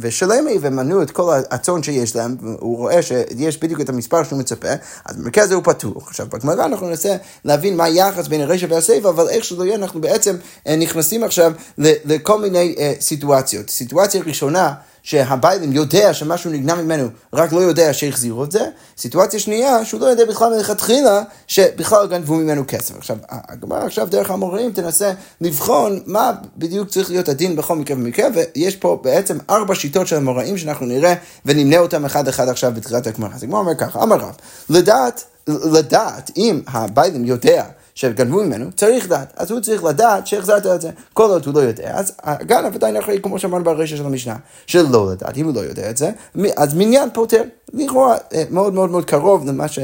ושלמי, 0.00 0.58
ומנו 0.60 1.02
את 1.02 1.10
כל 1.10 1.34
הצאן 1.50 1.82
שיש 1.82 2.16
להם, 2.16 2.36
הוא 2.60 2.76
רואה 2.76 3.02
שיש 3.02 3.62
בדיוק 3.62 3.80
את 3.80 3.88
המספר 3.88 4.24
שהוא 4.24 4.38
מצפה, 4.38 4.68
אז 5.04 5.16
במרכז 5.16 5.48
זה 5.48 5.54
הוא 5.54 5.64
פתוח. 5.64 6.08
עכשיו, 6.08 6.26
בגמרא 6.26 6.64
אנחנו 6.64 6.88
ננסה 6.88 7.16
להבין 7.44 7.76
מה 7.76 7.84
היחס 7.84 8.28
בין 8.28 8.40
הרשע 8.40 8.66
והסיפה, 8.70 9.08
אבל 9.08 9.28
איך 9.28 9.44
שלא 9.44 9.64
יהיה, 9.64 9.74
אנחנו 9.74 10.00
בעצם 10.00 10.36
אה, 10.66 10.76
נכנסים 10.76 11.24
עכשיו 11.24 11.52
לכל 11.78 12.40
מיני 12.40 12.74
אה, 12.78 12.92
סיטואציות. 13.00 13.70
סיטואציה 13.70 14.22
ראשונה, 14.26 14.72
שהביילים 15.02 15.72
יודע 15.72 16.14
שמשהו 16.14 16.50
נגנב 16.50 16.80
ממנו, 16.80 17.08
רק 17.32 17.52
לא 17.52 17.60
יודע 17.60 17.92
שהחזירו 17.92 18.44
את 18.44 18.52
זה. 18.52 18.64
סיטואציה 18.98 19.40
שנייה, 19.40 19.84
שהוא 19.84 20.00
לא 20.00 20.06
יודע 20.06 20.24
בכלל 20.24 20.54
מלכתחילה 20.56 21.22
שבכלל 21.46 22.06
גנבו 22.06 22.34
ממנו 22.34 22.64
כסף. 22.68 22.96
עכשיו, 22.96 23.16
הגמרא 23.28 23.84
עכשיו 23.84 24.08
דרך 24.10 24.30
המורים 24.30 24.72
תנסה 24.72 25.12
לבחון 25.40 26.00
מה 26.06 26.32
בדיוק 26.56 26.88
צריך 26.88 27.10
להיות 27.10 27.28
הדין 27.28 27.56
בכל 27.56 27.76
מקרה 27.76 27.96
ומקרה, 27.96 28.28
ויש 28.34 28.76
פה 28.76 29.00
בעצם 29.02 29.38
ארבע 29.50 29.74
שיטות 29.74 30.06
של 30.06 30.16
המוראים 30.16 30.58
שאנחנו 30.58 30.86
נראה 30.86 31.14
ונמנה 31.46 31.78
אותם 31.78 32.04
אחד 32.04 32.28
אחד 32.28 32.48
עכשיו 32.48 32.72
בתחילת 32.74 33.06
הגמרא. 33.06 33.34
אז 33.34 33.42
הגמרא 33.42 33.60
אומר 33.60 33.74
ככה, 33.74 34.02
אמר 34.02 34.16
רב, 34.16 34.34
לדעת, 34.70 35.24
לדעת 35.48 36.30
אם 36.36 36.60
הביילים 36.66 37.24
יודע 37.24 37.64
שגנבו 37.94 38.44
ממנו, 38.44 38.72
צריך 38.76 39.04
לדעת. 39.04 39.32
אז 39.36 39.50
הוא 39.50 39.60
צריך 39.60 39.84
לדעת 39.84 40.26
שהחזרת 40.26 40.66
את 40.66 40.80
זה. 40.80 40.90
כל 41.12 41.30
עוד 41.30 41.46
הוא 41.46 41.54
לא 41.54 41.60
יודע, 41.60 41.90
אז 41.94 42.12
הגנב 42.22 42.74
עדיין 42.74 42.96
אחראי, 42.96 43.18
כמו 43.22 43.38
שאמרנו 43.38 43.64
ברשת 43.64 43.96
של 43.96 44.06
המשנה, 44.06 44.36
שלא 44.66 45.12
לדעת. 45.12 45.36
אם 45.36 45.46
הוא 45.46 45.54
לא 45.54 45.60
יודע 45.60 45.90
את 45.90 45.96
זה, 45.96 46.10
אז 46.56 46.74
מניין 46.74 47.08
פותר. 47.12 47.42
לכאורה 47.74 48.16
אה, 48.34 48.44
מאוד 48.50 48.74
מאוד 48.74 48.90
מאוד 48.90 49.04
קרוב 49.04 49.48
למה 49.48 49.68
ש, 49.68 49.78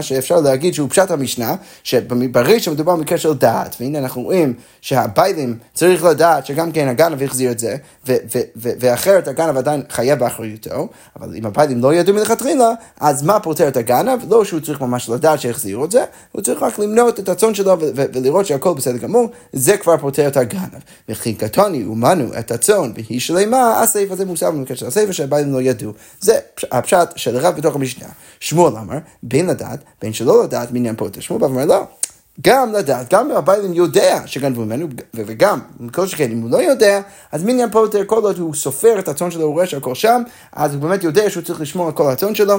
שאפשר 0.00 0.40
להגיד 0.40 0.74
שהוא 0.74 0.90
פשט 0.90 1.10
המשנה, 1.10 1.54
שברישה 1.84 2.70
מדובר 2.70 2.96
במקרה 2.96 3.18
של 3.18 3.32
דעת, 3.34 3.76
והנה 3.80 3.98
אנחנו 3.98 4.22
רואים 4.22 4.54
שהביילים 4.80 5.58
צריך 5.74 6.04
לדעת 6.04 6.46
שגם 6.46 6.72
כן 6.72 6.88
הגנב 6.88 7.22
החזיר 7.22 7.50
את 7.50 7.58
זה, 7.58 7.76
ו, 8.08 8.12
ו, 8.34 8.38
ו, 8.56 8.70
ואחרת 8.80 9.28
הגנב 9.28 9.56
עדיין 9.56 9.82
חייב 9.90 10.18
באחריותו, 10.18 10.88
אבל 11.20 11.36
אם 11.36 11.46
הביילים 11.46 11.80
לא 11.80 11.94
ידעו 11.94 12.14
מלכתחילה, 12.14 12.72
אז 13.00 13.22
מה 13.22 13.40
פותר 13.40 13.68
את 13.68 13.76
הגנב? 13.76 14.20
לא 14.28 14.44
שהוא 14.44 14.60
צריך 14.60 14.80
ממש 14.80 15.08
לדעת 15.08 15.40
שהחזירו 15.40 15.84
את 15.84 15.90
זה, 15.90 16.04
הוא 16.32 16.42
צריך 16.42 16.62
רק 16.62 16.78
למנות 16.78 17.20
את 17.20 17.28
הצאן 17.42 17.54
שלו 17.54 17.76
ולראות 17.94 18.46
שהכל 18.46 18.74
בסדר 18.74 18.96
גמור, 18.96 19.30
זה 19.52 19.76
כבר 19.76 19.96
פותר 19.96 20.28
את 20.28 20.36
הגנב. 20.36 20.82
וכי 21.08 21.34
קטוני 21.34 21.86
ומנו 21.86 22.38
את 22.38 22.50
הצאן 22.50 22.92
והיא 22.94 23.20
שלמה, 23.20 23.80
הסעיף 23.80 24.10
הזה 24.10 24.24
מוסר 24.24 24.50
במקרה 24.50 24.76
של 24.76 24.86
הסעיף 24.86 25.10
שהביילים 25.10 25.52
לא 25.52 25.62
ידעו. 25.62 25.92
זה 26.20 26.38
הפשט 26.72 27.08
של 27.16 27.36
הרב 27.36 27.56
בתוך 27.56 27.74
המשנה. 27.74 28.08
שמואל 28.40 28.76
אמר, 28.76 28.98
בין 29.22 29.46
לדעת, 29.46 29.84
בין 30.02 30.12
שלא 30.12 30.44
לדעת, 30.44 30.72
מניין 30.72 30.96
פוטר. 30.96 31.20
שמואל 31.20 31.42
ואומר, 31.42 31.64
לא. 31.64 31.84
גם 32.40 32.72
לדעת, 32.72 33.12
גם 33.12 33.30
אם 33.30 33.36
הבעלים 33.36 33.72
יודע 33.72 34.22
שגנבו 34.26 34.64
ממנו, 34.64 34.86
וגם, 35.14 35.60
כל 35.92 36.06
שכן, 36.06 36.30
אם 36.30 36.40
הוא 36.40 36.50
לא 36.50 36.56
יודע, 36.56 37.00
אז 37.32 37.44
מניין 37.44 37.70
פוטר, 37.70 38.04
כל 38.06 38.22
עוד 38.22 38.38
הוא 38.38 38.54
סופר 38.54 38.98
את 38.98 39.08
הצאן 39.08 39.30
שלו, 39.30 39.42
הוא 39.42 39.52
רואה 39.52 39.66
שהכל 39.66 39.94
שם, 39.94 40.22
אז 40.52 40.74
הוא 40.74 40.82
באמת 40.82 41.04
יודע 41.04 41.30
שהוא 41.30 41.42
צריך 41.42 41.60
לשמור 41.60 41.86
על 41.86 41.92
כל 41.92 42.10
הצאן 42.10 42.34
שלו, 42.34 42.58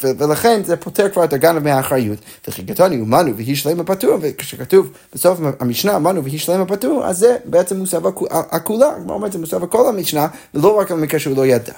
ולכן 0.00 0.64
זה 0.64 0.76
פוטר 0.76 1.08
כבר 1.08 1.24
את 1.24 1.32
הגנב 1.32 1.58
מהאחריות. 1.58 2.18
וכי 2.48 2.62
הוא 2.98 3.06
מנו 3.08 3.36
והיא 3.36 3.56
שלמה 3.56 3.84
פטור, 3.84 4.18
וכשכתוב 4.20 4.92
בסוף 5.14 5.38
המשנה 5.60 5.98
מנו 5.98 6.24
והיא 6.24 6.38
שלמה 6.38 6.66
פטור, 6.66 7.06
אז 7.06 7.18
זה 7.18 7.36
בעצם 7.44 7.76
מוסב 7.76 8.02
הכולה, 8.30 8.88
כמו 9.02 9.12
אומרת, 9.12 9.32
זה 9.32 9.38
מוסב 9.38 9.64
הכל 9.64 9.88
המשנה, 9.88 10.26
ולא 10.54 10.78
רק 10.78 10.90
על 10.90 10.96
מקרה 10.96 11.20
שהוא 11.20 11.36
לא 11.36 11.46
ידע. 11.46 11.72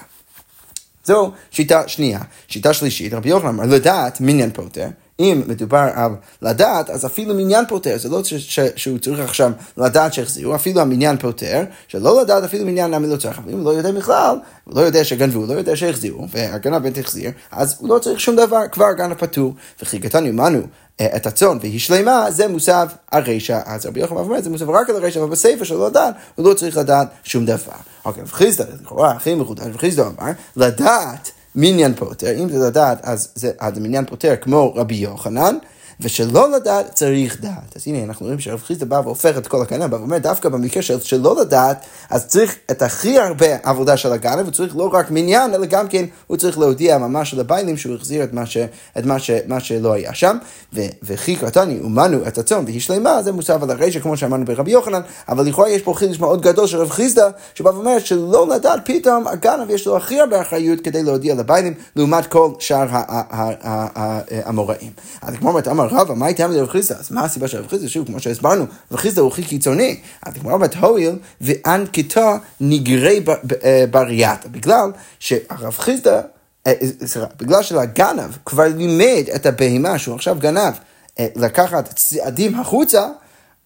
זו 1.04 1.30
שיטה 1.50 1.88
שנייה. 1.88 2.20
שיטה 2.48 2.72
שלישית, 2.72 3.14
רבי 3.14 3.28
יוחנן 3.28 3.48
אמר, 3.48 3.64
לדעת 3.64 4.20
מניין 4.20 4.50
פוטר. 4.50 4.86
אם 5.20 5.42
מדובר 5.46 5.88
על 5.94 6.10
לדעת, 6.42 6.90
אז 6.90 7.06
אפילו 7.06 7.34
מניין 7.34 7.64
פוטר, 7.68 7.98
זה 7.98 8.08
לא 8.08 8.24
ש, 8.24 8.34
ש, 8.34 8.60
שהוא 8.76 8.98
צריך 8.98 9.20
עכשיו 9.20 9.50
לדעת 9.76 10.14
שהחזירו, 10.14 10.54
אפילו 10.54 10.80
המניין 10.80 11.18
פוטר, 11.18 11.64
שלא 11.88 12.22
לדעת 12.22 12.44
אפילו 12.44 12.64
מניין 12.64 12.90
למה 12.90 13.06
לא 13.06 13.16
צריך, 13.16 13.38
אבל 13.38 13.52
אם 13.52 13.58
הוא 13.58 13.64
לא 13.64 13.70
יודע 13.70 13.92
בכלל, 13.92 14.38
הוא 14.64 14.74
לא 14.76 14.80
יודע 14.80 15.04
שגנבו, 15.04 15.38
הוא 15.38 15.48
לא 15.48 15.52
יודע 15.52 15.76
שהחזירו, 15.76 16.26
והגנב 16.30 16.82
בית 16.82 16.98
החזיר, 16.98 17.30
אז 17.50 17.76
הוא 17.78 17.88
לא 17.88 17.98
צריך 17.98 18.20
שום 18.20 18.36
דבר, 18.36 18.60
כבר 18.72 18.84
הגנב 18.84 19.14
פטור, 19.14 19.54
וכי 19.82 19.98
קטן 19.98 20.26
יומנו 20.26 20.60
אה, 21.00 21.16
את 21.16 21.26
הצאן 21.26 21.58
והיא 21.60 21.80
שלמה, 21.80 22.30
זה 22.30 22.48
מוסב 22.48 22.88
הרשע. 23.12 23.60
אז 23.64 23.86
רבי 23.86 24.00
יוחנן 24.00 24.16
אומר, 24.16 24.40
זה 24.40 24.50
מוסב 24.50 24.70
רק 24.70 24.90
על 24.90 24.96
הרשע, 24.96 25.20
אבל 25.20 25.30
בספר 25.30 25.64
שלא 25.64 25.86
לדעת, 25.86 26.14
הוא 26.34 26.48
לא 26.48 26.54
צריך 26.54 26.76
לדעת 26.76 27.08
שום 27.24 27.46
דבר. 27.46 27.72
אוקיי, 28.04 28.22
וחיסדא, 28.26 28.64
לכאורה 28.82 29.12
הכי 29.12 29.34
מחודש, 29.34 29.66
וחיסדא 29.72 30.02
אמר, 30.02 30.32
לדעת 30.56 31.30
מניין 31.56 31.94
פוטר, 31.94 32.38
אם 32.38 32.48
זה 32.48 32.66
לדעת, 32.66 32.98
אז 33.02 33.28
זה, 33.34 33.50
אז 33.60 33.78
מניין 33.78 34.04
פוטר 34.04 34.34
כמו 34.40 34.74
רבי 34.74 34.94
יוחנן, 34.94 35.56
ושלא 36.00 36.50
לדעת 36.56 36.94
צריך 36.94 37.40
דעת. 37.40 37.76
אז 37.76 37.82
הנה 37.86 38.04
אנחנו 38.04 38.26
רואים 38.26 38.40
שרב 38.40 38.60
חיסדא 38.66 38.84
בא 38.86 39.00
והופך 39.04 39.38
את 39.38 39.46
כל 39.46 39.62
הקנה, 39.62 39.88
בא 39.88 39.96
ואומר 39.96 40.18
דווקא 40.18 40.48
במקרה 40.48 40.82
של 40.82 41.00
שלא 41.00 41.40
לדעת, 41.40 41.84
אז 42.10 42.26
צריך 42.26 42.56
את 42.70 42.82
הכי 42.82 43.18
הרבה 43.18 43.46
עבודה 43.62 43.96
של 43.96 44.12
הגנב, 44.12 44.48
וצריך 44.48 44.76
לא 44.76 44.90
רק 44.92 45.10
מניין, 45.10 45.54
אלא 45.54 45.66
גם 45.66 45.88
כן 45.88 46.04
הוא 46.26 46.36
צריך 46.36 46.58
להודיע 46.58 46.98
ממש 46.98 47.34
לביילים 47.34 47.76
שהוא 47.76 47.94
החזיר 47.94 48.24
את 48.24 48.32
מה, 48.32 48.46
ש, 48.46 48.56
את 48.98 49.04
מה, 49.04 49.18
ש, 49.18 49.30
מה 49.46 49.60
שלא 49.60 49.92
היה 49.92 50.14
שם, 50.14 50.36
וכי 51.02 51.36
קרתני 51.36 51.78
אומנו 51.84 52.26
את 52.28 52.38
הצאן 52.38 52.64
והיא 52.64 52.80
שלמה, 52.80 53.22
זה 53.22 53.32
מוסף 53.32 53.62
על 53.62 53.70
הרשע 53.70 54.00
כמו 54.00 54.16
שאמרנו 54.16 54.44
ברבי 54.44 54.70
יוחנן, 54.70 55.00
אבל 55.28 55.46
לכאורה 55.46 55.68
יש 55.68 55.82
פה 55.82 55.94
חידוש 55.94 56.20
מאוד 56.20 56.42
גדול 56.42 56.66
של 56.66 56.76
רב 56.76 56.90
חיסדא, 56.90 57.28
שבא 57.54 57.68
ואומר 57.68 57.98
שלא 57.98 58.48
לדעת 58.48 58.80
פתאום 58.84 59.26
הגנב 59.26 59.70
יש 59.70 59.86
לו 59.86 59.96
הכי 59.96 60.20
הרבה 60.20 60.40
אחריות 60.40 60.80
כדי 60.80 61.02
להודיע 61.02 61.34
לביילים, 61.34 61.74
לעומת 61.96 62.26
כל 62.26 62.50
שאר 62.58 62.86
המוראים. 64.30 64.90
אז 65.22 65.34
כמו 65.34 65.48
אומרת, 65.48 65.68
אמר 65.68 65.85
רבא, 65.92 66.14
מה 66.14 66.26
הייתה 66.26 66.46
לרב 66.46 66.68
חיסדא? 66.68 66.98
אז 66.98 67.10
מה 67.10 67.24
הסיבה 67.24 67.48
של 67.48 67.58
רב 67.58 67.66
חיסדא? 67.68 67.88
שוב, 67.88 68.06
כמו 68.06 68.20
שהסברנו, 68.20 68.66
רב 68.92 68.98
חיסדא 68.98 69.20
הוא 69.20 69.28
הכי 69.28 69.42
קיצוני. 69.42 70.00
אז 70.26 70.36
הגמרא 70.36 70.54
אומרת, 70.54 70.74
הואיל 70.74 71.18
ואנקתא 71.40 72.36
נגרי 72.60 73.24
בריאטה. 73.90 74.48
בגלל 74.48 74.90
שהרב 75.18 75.78
חיסדא, 75.78 76.20
סליחה, 77.06 77.26
בגלל 77.38 77.62
שלגנב 77.62 78.30
כבר 78.44 78.68
לימד 78.76 79.24
את 79.34 79.46
הבהמה 79.46 79.98
שהוא 79.98 80.14
עכשיו 80.14 80.36
גנב 80.38 80.74
לקחת 81.20 81.92
צעדים 81.94 82.60
החוצה, 82.60 83.06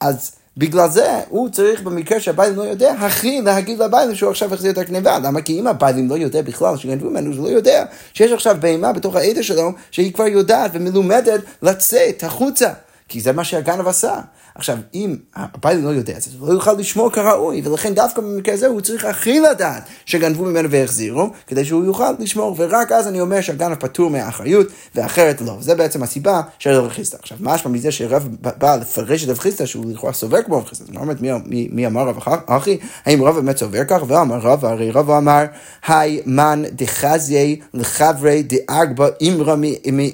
אז 0.00 0.30
בגלל 0.56 0.88
זה 0.88 1.20
הוא 1.28 1.48
צריך 1.48 1.82
במקרה 1.82 2.20
שהביילים 2.20 2.58
לא 2.58 2.62
יודע, 2.62 2.92
הכי 2.92 3.40
להגיד 3.40 3.78
לביילים 3.78 4.14
שהוא 4.14 4.30
עכשיו 4.30 4.54
החזיר 4.54 4.72
את 4.72 4.78
הגניבה. 4.78 5.18
למה? 5.18 5.42
כי 5.42 5.60
אם 5.60 5.66
הביילים 5.66 6.10
לא 6.10 6.14
יודע 6.14 6.42
בכלל 6.42 6.76
שגנבו 6.76 7.10
ממנו, 7.10 7.36
הוא 7.36 7.44
לא 7.44 7.48
יודע 7.48 7.84
שיש 8.14 8.32
עכשיו 8.32 8.56
בהמה 8.60 8.92
בתוך 8.92 9.16
העדר 9.16 9.42
שלו, 9.42 9.72
שהיא 9.90 10.12
כבר 10.12 10.26
יודעת 10.26 10.70
ומלומדת 10.74 11.40
לצאת 11.62 12.24
החוצה. 12.24 12.70
כי 13.10 13.20
זה 13.20 13.32
מה 13.32 13.44
שהגנב 13.44 13.88
עשה. 13.88 14.14
עכשיו, 14.54 14.78
אם 14.94 15.16
הבייל 15.36 15.78
לא 15.78 15.88
יודע 15.88 16.16
את 16.16 16.22
זה, 16.22 16.30
הוא 16.38 16.48
לא 16.48 16.52
יוכל 16.52 16.72
לשמור 16.72 17.10
כראוי, 17.10 17.62
ולכן 17.64 17.94
דווקא 17.94 18.22
במקרה 18.22 18.54
הזה 18.54 18.66
הוא 18.66 18.80
צריך 18.80 19.04
הכי 19.04 19.40
לדעת 19.40 19.82
שגנבו 20.06 20.44
ממנו 20.44 20.70
והחזירו, 20.70 21.30
כדי 21.46 21.64
שהוא 21.64 21.84
יוכל 21.84 22.12
לשמור, 22.18 22.54
ורק 22.58 22.92
אז 22.92 23.08
אני 23.08 23.20
אומר 23.20 23.40
שהגנב 23.40 23.74
פטור 23.74 24.10
מהאחריות, 24.10 24.66
ואחרת 24.94 25.40
לא. 25.40 25.56
זה 25.60 25.74
בעצם 25.74 26.02
הסיבה 26.02 26.40
של 26.58 26.70
רב 26.70 26.88
חיסטה. 26.88 27.16
עכשיו, 27.20 27.38
מה 27.40 27.54
משמע 27.54 27.70
מזה 27.70 27.92
שרב 27.92 28.28
בא 28.58 28.76
לפרש 28.76 29.24
את 29.24 29.28
רב 29.28 29.38
חיסטה, 29.38 29.66
שהוא 29.66 29.92
לכאורה 29.92 30.12
סובר 30.12 30.42
כמו 30.42 30.58
רב 30.58 30.64
חיסטה, 30.64 30.84
זאת 30.84 30.96
אומרת, 30.96 31.20
מי, 31.20 31.30
מי, 31.44 31.68
מי 31.72 31.86
אמר 31.86 32.08
רב 32.08 32.18
אחי? 32.46 32.78
האם 33.06 33.22
רב 33.22 33.34
באמת 33.34 33.56
סובר 33.56 33.84
כך? 33.88 34.02
ואמר 34.06 34.38
רב, 34.38 34.64
הרי 34.64 34.90
רב 34.90 35.10
אמר, 35.10 35.44
היי 35.88 36.22
מן 36.26 36.62
דחזי 36.72 37.60
לחברי 37.74 38.42
דאגבה 38.42 39.08
אימרא 39.20 39.56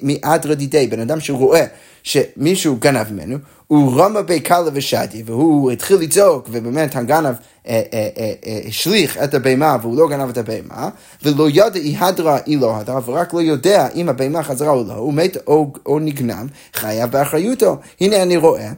מאדרא 0.02 0.54
דידי, 0.54 0.86
בן 0.86 1.00
אדם 1.00 1.20
שרואה 1.20 1.66
שמישהו 2.06 2.76
גנב 2.76 3.12
ממנו, 3.12 3.36
הוא 3.66 4.00
רמה 4.00 4.22
בי 4.22 4.40
קלה 4.40 4.70
ושדי, 4.72 5.22
והוא 5.26 5.70
התחיל 5.70 5.96
לצעוק, 5.96 6.48
ובאמת 6.50 6.96
הגנב 6.96 7.34
אה, 7.68 7.82
אה, 7.92 8.08
אה, 8.46 8.60
השליך 8.68 9.18
את 9.24 9.34
הבהמה 9.34 9.76
והוא 9.82 9.96
לא 9.96 10.08
גנב 10.08 10.28
את 10.28 10.38
הבהמה, 10.38 10.88
ולא 11.22 11.48
ידע 11.50 11.80
אי 11.80 11.96
הדרה 11.98 12.38
אי 12.46 12.56
לא 12.56 12.76
הדרה, 12.76 13.00
ורק 13.06 13.34
לא 13.34 13.40
יודע 13.42 13.88
אם 13.94 14.08
הבהמה 14.08 14.42
חזרה 14.42 14.70
או 14.70 14.84
לא, 14.88 14.94
הוא 14.94 15.14
מת 15.14 15.36
או, 15.46 15.72
או 15.86 15.98
נגנב, 15.98 16.46
חייב 16.74 17.10
באחריותו. 17.10 17.76
הנה 18.00 18.22
אני 18.22 18.36
רואה. 18.36 18.70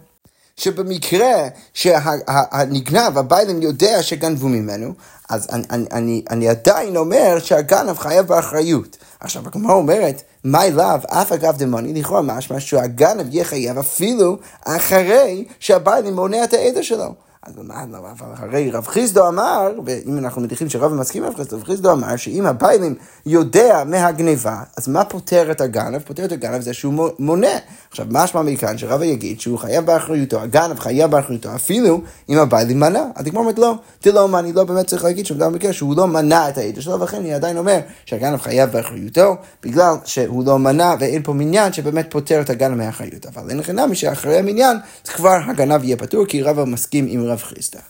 שבמקרה 0.58 1.48
שהנגנב, 1.74 3.18
הביילים 3.18 3.62
יודע 3.62 4.02
שגנבו 4.02 4.48
ממנו, 4.48 4.92
אז 5.28 5.48
אני, 5.52 5.86
אני, 5.92 6.22
אני, 6.30 6.48
עדיין 6.48 6.96
אומר 6.96 7.38
שהגנב 7.38 7.98
חייב 7.98 8.26
באחריות. 8.26 8.96
עכשיו 9.20 9.42
הגמרא 9.46 9.74
אומרת, 9.74 10.22
מי 10.44 10.70
לאו, 10.70 10.96
אף 11.06 11.32
אגב 11.32 11.56
דמוני, 11.58 12.00
לכאורה 12.00 12.22
משמע 12.22 12.60
שהגנב 12.60 13.34
יהיה 13.34 13.44
חייב 13.44 13.78
אפילו 13.78 14.36
אחרי 14.64 15.44
שהביילים 15.60 16.14
מונע 16.14 16.44
את 16.44 16.52
העדר 16.52 16.82
שלו. 16.82 17.14
אז 17.42 17.52
הרי 18.20 18.70
רב 18.70 18.86
חיסדו 18.86 19.28
אמר, 19.28 19.72
ואם 19.84 20.18
אנחנו 20.18 20.42
מניחים 20.42 20.68
שרב 20.68 20.92
מסכים 20.92 21.24
עם 21.24 21.30
רב 21.30 21.36
חיסדו, 21.36 21.56
רב 21.56 21.64
חיסדו 21.64 21.92
אמר 21.92 22.16
שאם 22.16 22.46
הביילים 22.46 22.94
יודע 23.26 23.82
מהגניבה, 23.86 24.62
אז 24.76 24.88
מה 24.88 25.04
פותר 25.04 25.50
את 25.50 25.60
הגנב? 25.60 25.98
פותר 25.98 26.24
את 26.24 26.32
הגנב 26.32 26.60
זה 26.60 26.72
שהוא 26.74 27.10
מונה. 27.18 27.58
עכשיו, 27.90 28.06
משמע 28.10 28.42
מכאן 28.42 28.78
שרב 28.78 29.02
יגיד 29.02 29.40
שהוא 29.40 29.58
חייב 29.58 29.86
באחריותו, 29.86 30.40
הגנב 30.40 30.78
חייב 30.78 31.10
באחריותו, 31.10 31.54
אפילו 31.54 32.00
אם 32.28 32.38
הביילים 32.38 32.80
מנע. 32.80 33.02
אז 33.14 33.26
הגמר 33.26 33.40
אומרת 33.40 33.58
לא, 33.58 33.74
תלא 34.00 34.28
מה, 34.28 34.38
אני 34.38 34.52
לא 34.52 34.64
באמת 34.64 34.86
צריך 34.86 35.04
להגיד 35.04 35.26
שמדבר 35.26 35.48
במקרה 35.48 35.72
שהוא 35.72 35.96
לא 35.96 36.06
מנע 36.06 36.48
את 36.48 36.58
העדר 36.58 36.80
שלו, 36.80 37.00
ולכן 37.00 37.16
אני 37.16 37.34
עדיין 37.34 37.58
אומר 37.58 37.80
שהגנב 38.04 38.38
חייב 38.38 38.70
באחריותו, 38.70 39.36
בגלל 39.62 39.94
שהוא 40.04 40.46
לא 40.46 40.58
מנע 40.58 40.94
ואין 41.00 41.22
פה 41.22 41.32
מניין 41.32 41.72
שבאמת 41.72 42.06
פותר 42.10 42.40
את 42.40 42.50
הגנב 42.50 42.74
מהאחריות. 42.74 43.26
אבל 43.26 43.50
אין 43.50 43.58
לכם 43.58 43.78
נמי 43.78 43.94
שאחרי 43.94 44.38
המניין, 44.38 44.76
כבר 45.04 45.38
הגנב 45.46 45.84
יהיה 45.84 45.96
פטור, 45.96 46.26
כי 46.26 46.42
רב 46.42 46.64
מסכים 46.64 47.06
עם 47.08 47.28
רב 47.28 47.37
חיסדא. 47.42 47.80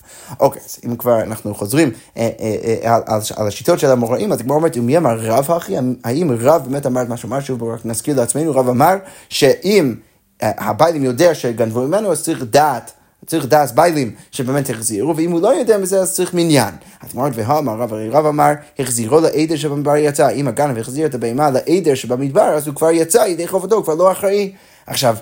אוקיי, 0.41 0.63
אז 0.65 0.79
אם 0.87 0.97
כבר 0.97 1.23
אנחנו 1.23 1.55
חוזרים 1.55 1.91
אה, 2.17 2.31
אה, 2.41 2.77
אה, 2.85 2.97
על, 3.37 3.47
השיטות 3.47 3.79
של 3.79 3.91
המוראים, 3.91 4.33
אז 4.33 4.41
הגמרא 4.41 4.57
אומרת, 4.57 4.77
מי 4.77 4.97
אמר 4.97 5.19
רב 5.21 5.51
אחי? 5.51 5.75
האם 6.05 6.31
רב 6.33 6.65
באמת 6.65 6.87
אמר 6.87 7.03
את 7.03 7.09
מה 7.09 7.17
שאמר? 7.17 7.41
שוב, 7.41 7.63
רק 7.63 7.81
נזכיר 7.87 8.17
לעצמנו, 8.17 8.55
רב 8.55 8.69
אמר 8.69 8.95
שאם 9.29 9.95
הביילים 10.43 11.05
יודע 11.05 11.35
שגנבו 11.35 11.81
ממנו, 11.81 12.13
אז 12.13 12.23
צריך 12.23 12.45
דעת. 12.51 12.93
צריך 13.27 13.47
דעת 13.47 13.73
ביילים 13.75 14.15
שבאמת 14.31 14.71
החזירו, 14.71 15.17
ואם 15.17 15.31
הוא 15.31 15.41
לא 15.41 15.49
יודע 15.49 15.79
מזה 15.79 16.01
אז 16.01 16.15
צריך 16.15 16.35
מניין. 16.35 16.75
אז 17.01 17.17
אמרת 17.17 17.33
והאמר 17.35 17.73
רב, 17.73 17.93
הרי 17.93 18.09
רב 18.09 18.27
אמר, 18.27 18.53
החזירו 18.79 19.21
לעדר 19.21 19.57
שבמדבר 19.57 19.97
יצא. 19.97 20.31
אם 20.31 20.49
הגנב 20.49 20.79
החזיר 20.79 21.07
את 21.07 21.15
הבהמה 21.15 21.51
לעדר 21.51 21.95
שבמדבר, 21.95 22.43
אז 22.43 22.67
הוא 22.67 22.75
כבר 22.75 22.91
יצא 22.91 23.19
ידי 23.19 23.49
חובתו, 23.49 23.75
הוא 23.75 23.85
כבר 23.85 23.95
לא 23.95 24.13
אחראי. 24.13 24.53
עכשיו, 24.89 25.17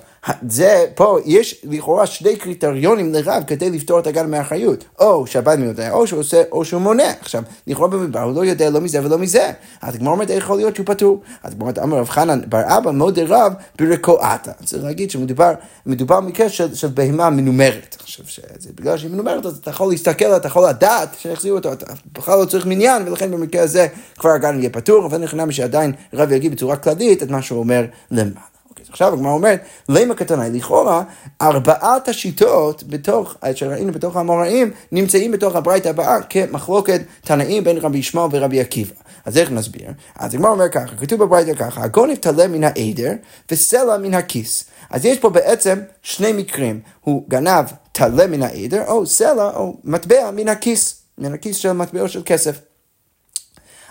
זה, 0.48 0.84
פה 0.94 1.18
יש 1.24 1.64
לכאורה 1.64 2.06
שני 2.06 2.36
קריטריונים 2.36 3.14
לרב 3.14 3.42
כדי 3.46 3.70
לפתור 3.70 3.98
את 3.98 4.06
הגן 4.06 4.30
מאחריות. 4.30 4.84
או 4.98 5.26
שהבן 5.26 5.62
יודע, 5.62 5.90
או 5.90 6.06
שהוא 6.06 6.20
עושה, 6.20 6.42
או 6.52 6.64
שהוא 6.64 6.82
מונה. 6.82 7.10
עכשיו, 7.20 7.42
לכאורה 7.66 7.88
במדבר 7.88 8.20
הוא 8.20 8.34
לא 8.34 8.44
יודע 8.44 8.70
לא 8.70 8.80
מזה 8.80 9.04
ולא 9.04 9.18
מזה. 9.18 9.50
אז 9.82 9.94
הגמר 9.94 10.10
אומרת, 10.10 10.30
יכול 10.30 10.56
להיות 10.56 10.76
שהוא 10.76 10.86
פטור? 10.86 11.20
אז 11.42 11.52
הגמר 11.52 11.62
אומרת, 11.62 11.78
אמר 11.78 11.98
רב 11.98 12.08
חנן 12.08 12.40
בר 12.48 12.62
אבא 12.78 12.90
מודה 12.90 13.22
רב 13.26 13.52
ברקועתה. 13.78 14.52
צריך 14.64 14.84
להגיד 14.84 15.10
שמדובר 15.10 15.52
במקרה 15.86 16.48
של, 16.48 16.74
של 16.74 16.88
בהמה 16.88 17.30
מנומרת. 17.30 17.96
עכשיו, 18.00 18.26
שזה 18.28 18.70
בגלל 18.74 18.98
שהיא 18.98 19.10
מנומרת, 19.10 19.46
אז 19.46 19.56
אתה 19.56 19.70
יכול 19.70 19.90
להסתכל, 19.90 20.36
אתה 20.36 20.48
יכול 20.48 20.68
לדעת 20.68 21.16
שהחזירו 21.18 21.56
אותו, 21.56 21.72
אתה 21.72 21.86
בכלל 22.12 22.38
לא 22.38 22.44
צריך 22.44 22.66
מניין, 22.66 23.08
ולכן 23.08 23.30
במקרה 23.30 23.62
הזה 23.62 23.86
כבר 24.18 24.30
הגן 24.30 24.58
יהיה 24.58 24.70
פטור, 24.70 25.06
אבל 25.06 25.18
נכנע 25.18 25.44
שעדיין 25.50 25.92
רב 26.14 26.32
יגיד 26.32 26.52
בצורה 26.52 26.76
כללית 26.76 27.22
את 27.22 27.30
מה 27.30 27.42
שהוא 27.42 27.58
אומר 27.58 27.84
למעלה. 28.10 28.55
עכשיו 28.90 29.12
הגמרא 29.12 29.32
אומרת, 29.32 29.60
למה 29.88 30.14
קטנה? 30.14 30.48
לכאורה, 30.48 31.02
ארבעת 31.42 32.08
השיטות 32.08 32.84
בתוך, 32.86 33.34
שראינו 33.54 33.92
בתוך 33.92 34.16
המוראים, 34.16 34.70
נמצאים 34.92 35.32
בתוך 35.32 35.56
הברית 35.56 35.86
הבאה 35.86 36.22
כמחלוקת 36.22 37.00
תנאים 37.20 37.64
בין 37.64 37.78
רבי 37.78 37.98
ישמעאל 37.98 38.28
ורבי 38.32 38.60
עקיבא. 38.60 38.94
אז 39.24 39.38
איך 39.38 39.50
נסביר? 39.50 39.90
אז 40.16 40.34
הגמרא 40.34 40.50
אומר 40.50 40.68
ככה, 40.68 40.96
כתוב 40.96 41.24
בברית 41.24 41.58
ככה, 41.58 41.82
הגונב 41.82 42.14
תלה 42.14 42.46
מן 42.46 42.64
העדר 42.64 43.12
וסלע 43.50 43.98
מן 43.98 44.14
הכיס. 44.14 44.64
אז 44.90 45.04
יש 45.04 45.18
פה 45.18 45.30
בעצם 45.30 45.78
שני 46.02 46.32
מקרים, 46.32 46.80
הוא 47.00 47.24
גנב 47.28 47.64
תלה 47.92 48.26
מן 48.26 48.42
העדר, 48.42 48.84
או 48.86 49.06
סלע, 49.06 49.50
או 49.56 49.76
מטבע 49.84 50.30
מן 50.30 50.48
הכיס, 50.48 51.02
מן 51.18 51.34
הכיס 51.34 51.56
של 51.56 51.72
מטבעו 51.72 52.08
של 52.08 52.22
כסף. 52.24 52.60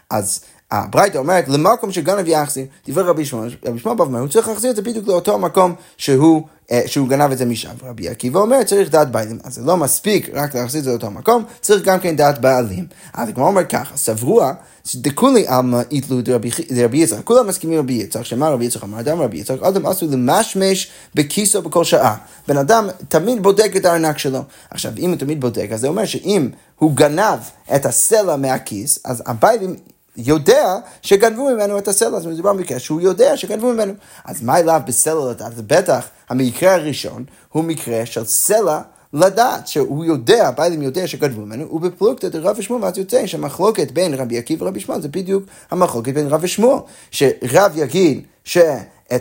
אז 0.10 0.44
הברייתא 0.84 1.18
אומרת, 1.18 1.48
למקום 1.48 1.92
שגנב 1.92 2.28
יחזיר, 2.28 2.66
דברי 2.88 3.04
רבי 3.04 3.26
שמואל, 3.26 3.50
רבי 3.66 3.80
שמואל 3.80 3.98
בא 3.98 4.04
ואומר, 4.04 4.20
הוא 4.20 4.28
צריך 4.28 4.48
להחזיר 4.48 4.72
את 4.72 4.76
זה 4.76 4.82
בדיוק 4.82 5.08
לאותו 5.08 5.40
מקום 5.40 5.76
שהוא, 5.98 6.42
אה, 6.72 6.82
שהוא 6.86 7.08
גנב 7.08 7.32
את 7.32 7.38
זה 7.38 7.46
משם. 7.46 7.70
רבי 7.84 8.10
עקיבא 8.10 8.40
אומר, 8.40 8.64
צריך 8.64 8.90
דעת 8.90 9.12
בעלים. 9.12 9.40
אז 9.44 9.56
זה 9.56 9.62
לא 9.62 9.78
מספיק 9.78 10.30
רק 10.34 10.56
להחזיר 10.56 10.80
את 10.80 10.84
זה 10.84 10.90
לאותו 10.92 11.12
מקום, 11.12 11.44
צריך 11.62 11.86
גם 11.86 12.00
כן 12.00 12.16
דעת 12.16 12.42
בעלים. 12.42 12.86
אז 13.14 13.30
הגמרא 13.30 13.48
אומר 13.48 13.66
ככה, 13.66 13.98
סברוה, 13.98 14.54
דכולי 14.96 15.48
עלמא 15.48 15.82
איתלו 15.92 16.22
דרבי 16.22 16.98
יצחק, 16.98 17.24
כולם 17.24 17.48
מסכימים 17.48 17.80
רבי 17.80 17.94
יצחק, 17.94 18.26
שמה 18.26 18.50
רבי 18.50 18.66
יצחק 18.66 18.84
אמר, 18.84 19.00
אדם 19.00 19.22
רבי 19.22 19.38
יצחק, 19.38 19.64
אדם 19.64 19.86
עשו 19.86 20.08
למשמש 20.12 20.92
בכיסו 21.16 21.62
בכל 21.62 21.84
שעה. 21.84 22.16
בן 22.48 22.58
אדם 22.58 22.88
תמיד 23.10 23.44
בודק 23.44 23.72
את 23.76 23.86
הארנק 23.86 24.18
שלו. 24.18 24.40
עכשיו, 24.70 24.92
אם 24.98 25.10
הוא 25.10 25.18
תמיד 25.18 25.42
בודק, 25.42 25.68
אז 25.74 25.82
זה 25.82 25.88
אומר 25.88 26.06
שאם 26.06 26.50
הוא 26.80 26.94
גנב 26.94 27.40
את 27.76 27.86
הסלע 27.86 28.36
מהכיס, 28.36 29.00
אז 29.06 29.24
הבעלים 29.26 29.76
יודע 30.18 30.76
שגנבו 31.02 31.50
ממנו 31.50 31.78
את 31.78 31.88
הסלע, 31.88 32.18
אז 32.18 32.26
מדובר 32.26 32.54
במקרה 32.54 32.80
שהוא 32.80 33.02
יודע 33.02 33.38
שגנבו 33.38 33.74
ממנו. 33.74 33.94
אז 34.26 34.44
מה 34.44 34.60
אליו 34.60 34.82
בסלע 34.88 35.32
לדעת? 35.32 35.54
בטח 35.68 36.08
המקרה 36.30 36.74
הראשון 36.74 37.24
הוא 37.50 37.64
מקרה 37.64 38.06
של 38.06 38.26
סלע 38.26 38.82
לדעת 39.14 39.68
שהוא 39.68 40.06
יודע, 40.06 40.48
הבעלים 40.48 40.82
יודע 40.82 41.08
שגנבו 41.08 41.42
ממנו, 41.42 41.76
ובפלוגתא 41.76 42.30
דרב 42.30 42.56
ושמואל, 42.60 42.84
ואז 42.84 42.98
יוצא 42.98 43.28
שהמחלוקת 43.28 43.92
בין 43.92 44.14
רבי 44.14 44.38
עקיבא 44.38 44.64
ורבי 44.64 44.80
שמואל 44.80 45.02
זה 45.02 45.08
בדיוק 45.08 45.44
המחלוקת 45.72 46.14
בין 46.14 46.28
רב 46.28 46.40
ושמואל. 46.44 46.80
שרב 47.12 47.72
יגיד 47.76 48.24
ש... 48.44 48.58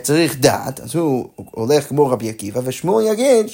צריך 0.01 0.37
דעת, 0.39 0.79
אז 0.79 0.95
הוא 0.95 1.29
הולך 1.35 1.89
כמו 1.89 2.07
רבי 2.07 2.29
עקיבא, 2.29 2.61
ושמואל 2.63 3.05
יגיד 3.05 3.45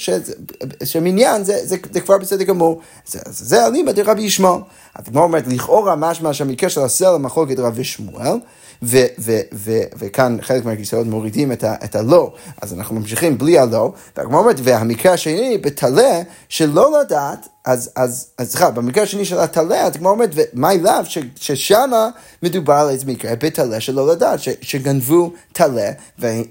שמניין 0.84 1.44
זה, 1.44 1.66
זה, 1.66 1.76
זה 1.92 2.00
כבר 2.00 2.18
בסדר 2.18 2.44
גמור. 2.44 2.80
זה, 3.06 3.18
זה, 3.26 3.66
אליבא 3.66 3.92
דרבי 3.92 4.22
ישמעאל. 4.22 4.60
כמו 5.12 5.22
אומרת, 5.22 5.46
לכאורה 5.46 5.96
משמע 5.96 6.32
שהמקרה 6.32 6.70
של 6.70 6.80
הסלע 6.80 7.18
מחלוקת 7.18 7.58
רב 7.58 7.72
ושמואל, 7.76 8.36
ו- 8.82 9.06
ו- 9.18 9.40
ו- 9.54 9.82
וכאן 9.98 10.36
חלק 10.40 10.64
מהכיסאות 10.64 11.06
מורידים 11.06 11.52
את, 11.52 11.64
ה- 11.64 11.74
את 11.84 11.96
הלא, 11.96 12.32
אז 12.62 12.72
אנחנו 12.74 12.94
ממשיכים 12.94 13.38
בלי 13.38 13.58
הלא, 13.58 13.92
והגמרא 14.16 14.40
אומרת, 14.40 14.56
והמקרה 14.62 15.12
השני 15.12 15.58
בטלה 15.58 16.20
שלא 16.48 17.00
לדעת 17.00 17.48
אז, 17.64 17.90
אז, 17.96 18.28
אז 18.38 18.50
סליחה, 18.50 18.70
במקרה 18.70 19.02
השני 19.02 19.24
של 19.24 19.38
הטלה, 19.38 19.82
אז 19.82 19.96
כמו 19.96 20.08
אומרת, 20.08 20.30
מה 20.52 20.72
אליו, 20.72 21.04
ששמה 21.36 22.08
מדובר 22.42 22.74
על 22.74 22.88
איזה 22.88 23.06
מקרה 23.06 23.32
בטלה 23.36 23.80
שלא 23.80 24.12
לדעת, 24.12 24.40
ש, 24.40 24.48
שגנבו 24.60 25.32
טלה, 25.52 25.90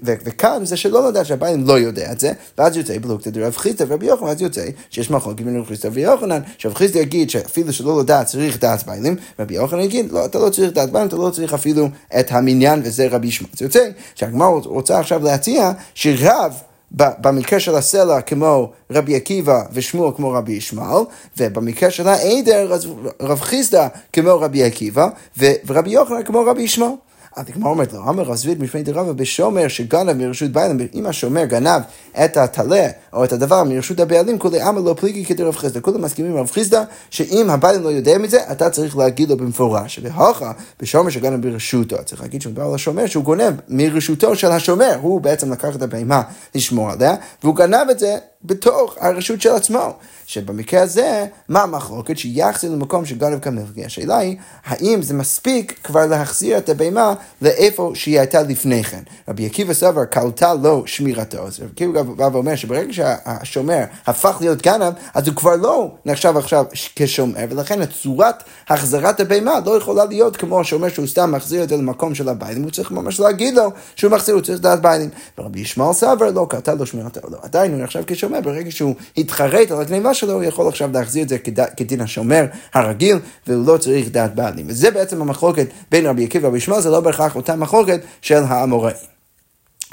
וכאן 0.02 0.64
זה 0.64 0.76
שלא 0.76 1.08
לדעת 1.08 1.26
שהבעלים 1.26 1.66
לא 1.66 1.78
יודע 1.78 2.12
את 2.12 2.20
זה, 2.20 2.32
ואז 2.58 2.76
יוצא 2.76 2.98
בלוקתא 2.98 3.30
דרב 3.30 3.56
חיסטה 3.56 3.84
ורבי 3.88 4.06
יוחנן, 4.06 4.26
ואז 4.26 4.42
יוצא 4.42 4.64
שיש 4.90 5.10
מחלוקת 5.10 5.40
בין 5.40 5.58
רב 5.58 5.66
חיסטה 5.66 5.88
ויוחנן, 5.92 6.40
שרב 6.58 6.74
חיסטה 6.74 6.98
יגיד 6.98 7.30
שאפילו 7.30 7.72
שלא 7.72 8.00
לדעת 8.00 8.26
צריך 8.26 8.58
דעת 8.58 8.86
בעלים, 8.86 9.16
רבי 9.38 9.54
יוחנן 9.54 9.80
יגיד, 9.80 10.12
לא, 10.12 10.24
אתה 10.24 10.38
לא 10.38 10.50
צריך 10.50 10.72
דעת 10.72 10.90
בעלים, 10.90 11.08
אתה 11.08 11.16
לא 11.16 11.30
צריך 11.30 11.54
אפילו 11.54 11.88
את 12.22 12.32
המניין, 12.32 12.80
וזה 12.84 13.08
רבי 13.10 13.26
ישמעאל. 13.26 13.52
זה 13.56 13.64
יוצא 13.64 13.88
שהגמרא 14.14 14.48
רוצה 14.48 14.98
עכשיו 14.98 15.24
להציע 15.24 15.72
שרב 15.94 16.54
במקרה 16.92 17.60
של 17.60 17.74
הסלע 17.74 18.20
כמו 18.20 18.72
רבי 18.90 19.16
עקיבא 19.16 19.62
ושמואל 19.72 20.12
כמו 20.16 20.30
רבי 20.30 20.52
ישמעאל, 20.52 21.04
ובמקרה 21.36 21.90
של 21.90 22.08
העדר 22.08 22.76
רב 23.20 23.40
חיסדא 23.40 23.88
כמו 24.12 24.40
רבי 24.40 24.64
עקיבא 24.64 25.08
ורבי 25.38 25.90
יוחנן 25.90 26.22
כמו 26.22 26.44
רבי 26.46 26.62
ישמעאל. 26.62 26.92
אז 27.36 27.44
הגמרא 27.48 27.70
אומרת 27.70 27.92
לו, 27.92 28.00
אמר 28.08 28.22
רב 28.22 28.34
זביד 28.34 28.62
משמי 28.62 28.82
דרבא 28.82 29.12
בשומר 29.12 29.68
שגנב 29.68 30.12
מרשות 30.12 30.50
בעלים, 30.50 30.88
אם 30.94 31.06
השומר 31.06 31.44
גנב 31.44 31.82
את 32.24 32.36
הטלה 32.36 32.88
או 33.12 33.24
את 33.24 33.32
הדבר 33.32 33.64
מרשות 33.64 34.00
הבעלים, 34.00 34.38
כולי 34.38 34.62
אמר 34.62 34.80
לא 34.80 34.94
פליגי 34.98 35.24
כדרב 35.24 35.56
חיסדא. 35.56 35.80
כולם 35.80 36.02
מסכימים 36.02 36.32
עם 36.32 36.38
רב 36.38 36.50
חיסדא, 36.50 36.82
שאם 37.10 37.50
הבעלים 37.50 37.82
לא 37.82 37.88
יודע 37.88 38.18
מזה, 38.18 38.38
אתה 38.52 38.70
צריך 38.70 38.96
להגיד 38.96 39.30
לו 39.30 39.36
במפורש. 39.36 40.00
והכה, 40.02 40.52
בשומר 40.80 41.10
שגנב 41.10 41.48
ברשותו, 41.48 41.96
צריך 42.04 42.20
להגיד 42.20 42.42
שמדובר 42.42 42.68
על 42.68 42.74
השומר 42.74 43.06
שהוא 43.06 43.24
גונב 43.24 43.54
מרשותו 43.68 44.36
של 44.36 44.50
השומר, 44.50 44.98
הוא 45.00 45.20
בעצם 45.20 45.52
לקח 45.52 45.76
את 45.76 45.82
הבהמה 45.82 46.22
לשמור 46.54 46.90
עליה, 46.90 47.14
והוא 47.42 47.56
גנב 47.56 47.90
את 47.90 47.98
זה 47.98 48.16
בתוך 48.44 48.96
הרשות 49.00 49.40
של 49.40 49.50
עצמו. 49.50 49.92
שבמקרה 50.26 50.82
הזה, 50.82 51.26
מה 51.48 51.62
המחלוקת? 51.62 52.18
שיחזיר 52.18 52.72
למקום 52.72 53.06
שגנב 53.06 53.38
כמלגי. 53.38 53.84
השאלה 53.84 54.18
היא, 54.18 54.36
האם 54.64 55.02
זה 55.02 55.14
מספיק 55.14 55.80
כבר 55.84 56.06
להחזיר 56.06 56.58
את 56.58 56.68
הבהמה 56.68 57.14
לאיפה 57.42 57.92
שהיא 57.94 58.18
הייתה 58.18 58.42
לפני 58.42 58.84
כן? 58.84 59.02
רבי 59.28 59.46
עקיבא 59.46 59.74
סבר, 59.74 60.04
קלטה 60.04 60.54
לו 60.54 60.82
שמירתו. 60.86 61.46
אז 61.46 61.60
רבי 61.60 61.70
עקיבא 61.72 62.02
בא 62.02 62.28
ואומר 62.32 62.56
שברגע 62.56 62.92
שהשומר 62.92 63.84
הפך 64.06 64.36
להיות 64.40 64.62
גנב, 64.62 64.92
אז 65.14 65.28
הוא 65.28 65.36
כבר 65.36 65.56
לא 65.56 65.90
נחשב 66.06 66.36
עכשיו 66.36 66.64
כשומר, 66.96 67.44
ולכן 67.50 67.86
צורת 67.86 68.42
החזרת 68.68 69.20
הבהמה 69.20 69.52
לא 69.66 69.76
יכולה 69.76 70.04
להיות 70.04 70.36
כמו 70.36 70.60
השומר 70.60 70.88
שהוא 70.88 71.06
סתם 71.06 71.32
מחזיר 71.32 71.62
את 71.62 71.68
זה 71.68 71.76
למקום 71.76 72.14
של 72.14 72.28
הביילים, 72.28 72.62
הוא 72.62 72.70
צריך 72.70 72.90
ממש 72.90 73.20
להגיד 73.20 73.54
לו 73.54 73.70
שהוא 73.96 74.12
מחזיר, 74.12 74.34
הוא 74.34 74.42
צריך 74.42 74.58
לדעת 74.58 74.82
ביילים. 74.82 75.10
ורבי 75.38 75.60
ישמעאל 75.60 75.92
סבר, 75.92 76.30
לא, 76.30 76.46
קלטה 76.50 76.74
לו 76.74 76.86
שמירתו. 76.86 77.20
לא, 77.30 77.38
עדיין 77.42 77.72
הוא 77.72 77.82
נחשב 77.82 78.02
כשומר, 78.06 78.31
ברגע 78.40 78.70
שהוא 78.70 78.94
התחרט 79.16 79.70
על 79.70 79.80
הגניבה 79.80 80.14
שלו, 80.14 80.32
הוא 80.32 80.42
יכול 80.42 80.68
עכשיו 80.68 80.90
להחזיר 80.92 81.22
את 81.22 81.28
זה 81.28 81.38
כדין 81.76 82.00
השומר 82.00 82.44
הרגיל, 82.74 83.18
והוא 83.46 83.66
לא 83.66 83.76
צריך 83.76 84.08
דעת 84.08 84.34
בעלים. 84.34 84.66
וזה 84.68 84.90
בעצם 84.90 85.20
המחלוקת 85.20 85.66
בין 85.90 86.06
רבי 86.06 86.24
עקיבא 86.24 86.46
ורבי 86.46 86.58
ישמעאל, 86.58 86.80
זה 86.80 86.90
לא 86.90 87.00
בהכרח 87.00 87.36
אותה 87.36 87.56
מחלוקת 87.56 88.00
של 88.22 88.42
האמוראים. 88.48 89.11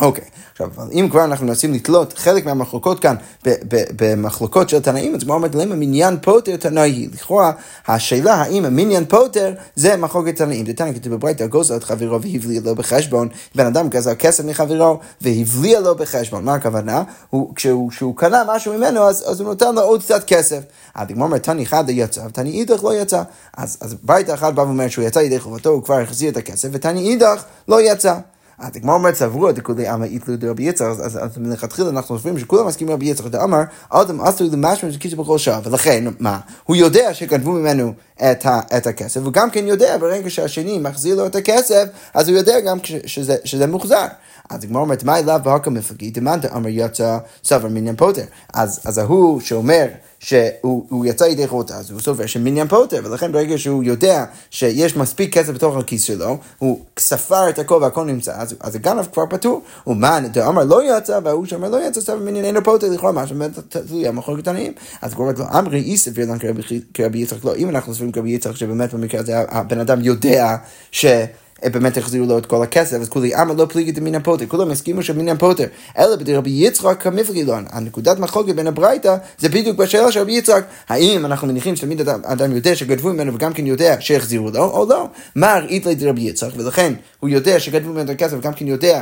אוקיי, 0.02 0.24
עכשיו, 0.52 0.70
אבל 0.76 0.88
אם 0.94 1.08
כבר 1.12 1.24
אנחנו 1.24 1.46
מנסים 1.46 1.74
לתלות 1.74 2.14
חלק 2.18 2.46
מהמחלוקות 2.46 3.00
כאן 3.00 3.16
במחלוקות 3.96 4.70
של 4.70 4.80
תנאים, 4.80 5.16
אז 5.16 5.24
כמו 5.24 5.34
אומרת 5.34 5.56
להם 5.56 5.72
המניין 5.72 6.18
פוטר 6.22 6.56
תנאי. 6.56 7.08
לכאורה, 7.14 7.52
השאלה 7.88 8.34
האם 8.34 8.66
המניין 8.66 9.06
פוטר 9.06 9.54
זה 9.76 9.98
מחלוקת 9.98 10.36
תנאים. 10.36 10.66
זה 10.66 10.74
תנאי 10.74 10.94
כתוב 10.94 11.14
בברייתא, 11.14 11.48
גוזר 11.48 11.76
את 11.76 11.84
חברו 11.84 12.22
והבליע 12.22 12.62
לו 12.64 12.76
בחשבון, 12.76 13.28
בן 13.56 13.66
אדם 13.66 13.90
גזר 13.90 14.16
כסף 14.16 14.44
מחברו 14.44 15.00
והבליע 15.22 15.80
לו 15.80 15.96
בחשבון. 15.96 16.46
מה 16.46 16.54
הכוונה? 16.54 17.04
הוא, 17.30 17.56
כשהוא, 17.56 17.90
כשהוא 17.90 18.16
קנה 18.18 18.44
משהו 18.48 18.74
ממנו, 18.74 19.08
אז, 19.08 19.24
אז 19.28 19.40
הוא 19.40 19.50
נותן 19.50 19.76
לו 19.76 19.82
עוד 19.82 20.04
קצת 20.04 20.24
כסף. 20.24 20.60
הדגמר 20.96 21.26
אומר, 21.26 21.38
תני 21.38 21.66
חד 21.66 21.84
יצא, 21.88 22.22
ותני 22.30 22.52
אידך 22.52 22.84
לא 22.84 23.02
יצא. 23.02 23.24
אז, 23.58 23.78
אז 23.82 23.96
ברייתא 24.04 24.34
אחד 24.34 24.56
בא 24.56 24.62
ואומר 24.62 24.88
שהוא 24.88 25.06
יצא 25.06 25.20
ידי 25.20 25.40
חובתו, 25.40 25.70
הוא 25.70 25.84
כבר 25.84 26.00
החזיר 26.00 26.32
את 26.32 26.38
הכסף, 26.38 26.70
ותני 26.72 27.10
אידך 27.10 27.44
לא 27.68 27.82
יצא. 27.82 28.16
אז 28.60 28.76
הגמרא 28.76 28.94
אומרת 28.96 29.16
סברו 29.16 29.52
דכולי 29.52 29.88
עמא 29.88 30.06
איתלו 30.06 30.36
דרבי 30.38 30.64
יצחק, 30.64 30.88
אז 31.00 31.38
מלכתחילה 31.38 31.90
אנחנו 31.90 32.16
חושבים 32.16 32.40
שכולם 32.40 32.68
מסכימים 32.68 32.94
רבי 32.94 33.06
יצחק, 33.06 33.28
דאמר, 33.28 33.62
אדם 33.90 34.22
אסור 34.22 34.48
למשמע 34.52 34.92
שכיסו 34.92 35.18
בכל 35.18 35.38
שעה, 35.38 35.60
ולכן, 35.64 36.04
מה? 36.20 36.40
הוא 36.64 36.76
יודע 36.76 37.14
שגנבו 37.14 37.52
ממנו 37.52 37.94
את, 38.22 38.46
ה, 38.46 38.60
את 38.78 38.88
הכסף, 38.88 39.22
הוא 39.22 39.34
גם 39.34 39.50
כן 39.50 39.68
יודע 39.68 39.98
ברגע 39.98 40.30
שהשני 40.30 40.78
מחזיר 40.78 41.16
לו 41.16 41.26
את 41.26 41.36
הכסף, 41.36 41.86
אז 42.14 42.30
הוא 42.30 42.38
יודע 42.38 42.60
גם 42.60 42.78
שזה, 43.06 43.36
שזה 43.44 43.68
מוחזר. 43.68 44.06
אז 44.50 44.64
הגמרא 44.64 44.82
אומרת, 44.82 45.04
מה 45.04 45.20
אליו 45.20 45.40
בהקה 45.44 45.70
מפגי, 45.70 46.12
דמנתא 46.12 46.48
אמר 46.56 46.70
יצא 46.70 47.18
סבר 47.44 47.68
מניין 47.68 47.96
פוטר. 47.96 48.24
אז, 48.54 48.80
אז 48.86 48.98
ההוא 48.98 49.42
שאומר 49.42 49.86
שהוא 50.20 51.06
יצא 51.06 51.24
ידי 51.24 51.48
חוטה, 51.48 51.78
אז 51.78 51.92
הוא 51.92 52.00
סובר 52.00 52.26
שמניין 52.26 52.68
פוטר, 52.68 53.02
ולכן 53.04 53.32
ברגע 53.32 53.58
שהוא 53.58 53.84
יודע 53.84 54.26
שיש 54.50 54.96
מספיק 54.96 55.38
כסף 55.38 55.54
בתוך 55.54 55.78
הכיס 55.78 56.04
שלו, 56.04 56.38
הוא 56.58 56.80
ספר 57.00 57.50
את 57.50 57.60
הכל 57.60 57.80
והכל 57.82 58.06
נמצא, 58.06 58.34
אז, 58.36 58.56
אז 58.60 58.76
הגנב 58.76 59.06
כבר 59.14 59.24
פטור. 59.30 59.62
ומה, 59.88 60.20
אמר 60.48 60.64
לא 60.64 60.98
יצא, 60.98 61.20
וההוא 61.24 61.46
שאומר 61.46 61.70
לא 61.70 61.88
יצא, 61.88 62.02
סבר 62.02 62.20
מניין 62.20 62.46
אינו 62.46 62.64
פוטר, 62.64 62.90
לכאורה 62.90 63.12
מה 63.12 63.28
שבאמת 63.28 63.60
תלוי 63.70 64.08
המחלוקת 64.08 64.48
עניים. 64.48 64.74
אז 65.02 65.14
הוא 65.14 65.22
אומר 65.22 65.34
לו, 65.38 65.60
אמרי 65.60 65.80
אי 65.80 65.98
סביר 65.98 66.26
לנו 66.26 66.40
כרבי 66.94 67.20
יצחק, 67.20 67.46
לא, 67.46 67.56
אם 67.56 67.70
אנחנו 67.70 67.94
סבירים 67.94 68.09
כרבי 68.12 68.30
יצחק, 68.30 68.56
שבאמת 68.56 68.94
במקרה 68.94 69.22
הזה 69.22 69.34
הבן 69.50 69.80
אדם 69.80 70.02
יודע 70.02 70.56
ש... 70.92 71.06
באמת 71.66 71.98
החזירו 71.98 72.26
לו 72.26 72.38
את 72.38 72.46
כל 72.46 72.64
הכסף, 72.64 72.98
אז 73.02 73.10
כולי 73.10 73.36
עמא 73.36 73.54
לא 73.54 73.66
פליגי 73.70 73.92
דמין 73.92 74.16
הפוטר, 74.16 74.46
כולם 74.46 74.72
הסכימו 74.72 75.04
שמין 75.04 75.30
הפוטר, 75.30 75.66
אלא 75.98 76.16
בדרבי 76.16 76.50
יצחק 76.50 76.98
כמפגי 77.02 77.44
לו, 77.44 77.54
הנקודת 77.70 78.20
מחלוקת 78.20 78.56
בין 78.56 78.68
הברייתא, 78.68 79.16
זה 79.38 79.50
בדיוק 79.50 79.78
בשאלה 79.78 80.12
של 80.12 80.20
רבי 80.20 80.32
יצחק, 80.32 80.64
האם 80.90 81.26
אנחנו 81.26 81.48
מניחים 81.48 81.76
שתמיד 81.76 82.10
אדם 82.10 82.56
יודע 82.56 82.76
שגדבו 82.76 83.14
ממנו 83.14 83.34
וגם 83.34 83.54
כן 83.54 83.66
יודע 83.66 83.96
שהחזירו 84.00 84.52
לו, 84.52 84.64
או 84.64 84.86
לא, 84.90 85.08
מה 85.36 85.60
ראית 85.60 85.86
לדרבי 85.86 86.22
יצחק, 86.22 86.50
ולכן 86.58 86.94
הוא 87.20 87.30
יודע 87.30 87.60
שגדבו 87.60 87.90
ממנו 87.90 88.04
את 88.04 88.10
הכסף 88.10 88.38
וגם 88.38 88.54
כן 88.54 88.68
יודע 88.68 89.02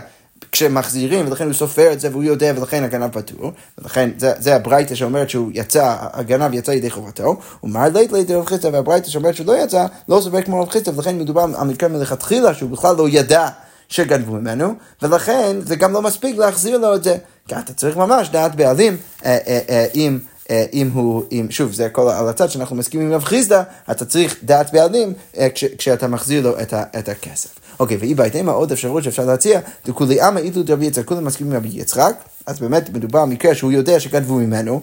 כשמחזירים, 0.52 1.28
ולכן 1.28 1.46
הוא 1.46 1.54
סופר 1.54 1.94
את 1.94 2.00
זה 2.00 2.10
והוא 2.12 2.24
יודע, 2.24 2.54
ולכן 2.58 2.84
הגנב 2.84 3.12
פטור, 3.12 3.52
ולכן 3.78 4.10
זה, 4.18 4.34
זה 4.40 4.56
הברייתא 4.56 4.96
שאומרת 4.96 5.30
שהוא 5.30 5.52
יצא, 5.54 5.96
הגנב 6.02 6.54
יצא 6.54 6.72
ידי 6.72 6.90
חובתו, 6.90 7.36
ומר 7.64 7.88
לית 7.94 8.12
לית 8.12 8.32
רב 8.32 8.46
חיסטה, 8.46 8.70
והברייתא 8.74 9.10
שאומרת 9.10 9.36
שהוא 9.36 9.48
לא 9.48 9.64
יצא, 9.64 9.86
לא 10.10 10.22
סופר 10.22 10.42
כמו 10.42 10.62
רב 10.62 10.70
חיסטה, 10.70 10.92
ולכן 10.96 11.20
מדובר 11.20 11.46
על 11.58 11.68
מקרה 11.68 11.90
מלכתחילה 11.90 12.54
שהוא 12.54 12.70
בכלל 12.70 12.96
לא 12.96 13.10
ידע 13.10 13.48
שגנבו 13.90 14.34
ממנו, 14.34 14.74
ולכן 15.02 15.58
זה 15.62 15.76
גם 15.76 15.94
לא 15.94 16.02
מספיק 16.02 16.38
להחזיר 16.38 16.78
לו 16.78 16.96
את 16.96 17.04
זה, 17.04 17.18
כי 17.48 17.56
אתה 17.56 17.74
צריך 17.74 17.98
ממש 17.98 18.30
דעת 18.30 18.56
בעלים 18.56 18.98
אה, 19.26 19.38
אה, 19.48 19.60
אה, 19.70 19.86
עם... 19.94 20.20
אה, 20.50 20.66
אם 20.74 20.90
הוא, 20.94 21.24
אם, 21.32 21.48
שוב, 21.50 21.74
זה 21.74 21.86
הכל 21.86 22.10
על 22.10 22.30
הצד 22.30 22.50
שאנחנו 22.50 22.76
מסכימים 22.76 23.08
עם 23.08 23.14
רב 23.14 23.24
חיסדא, 23.24 23.64
אתה 23.92 24.06
צריך 24.06 24.36
דעת 24.44 24.74
בעלים 24.74 25.14
אה, 25.38 25.48
כש, 25.50 25.64
כשאתה 25.66 26.08
מחזיר 26.08 26.44
לו 26.44 26.60
את, 26.60 26.74
ה, 26.74 26.84
את 27.00 27.10
הכסף. 27.10 27.50
אוקיי, 27.80 27.98
ואי 27.98 28.16
בהתאמה 28.16 28.52
עוד 28.52 28.72
אפשרות 28.72 29.04
שאפשר 29.04 29.26
להציע, 29.26 29.60
דכולי 29.86 30.22
עמא 30.22 30.40
אילו 30.40 30.64
דרבי 30.64 30.86
יצחק, 30.86 31.06
כולם 31.06 31.26
מסכימים 31.26 31.54
עם 31.54 31.60
רבי 31.60 31.70
יצחק, 31.72 32.16
אז 32.46 32.60
באמת 32.60 32.90
מדובר 32.90 33.26
במקרה 33.26 33.56
שהוא 33.56 33.72
יודע 33.72 34.00
שכתבו 34.00 34.34
ממנו, 34.34 34.82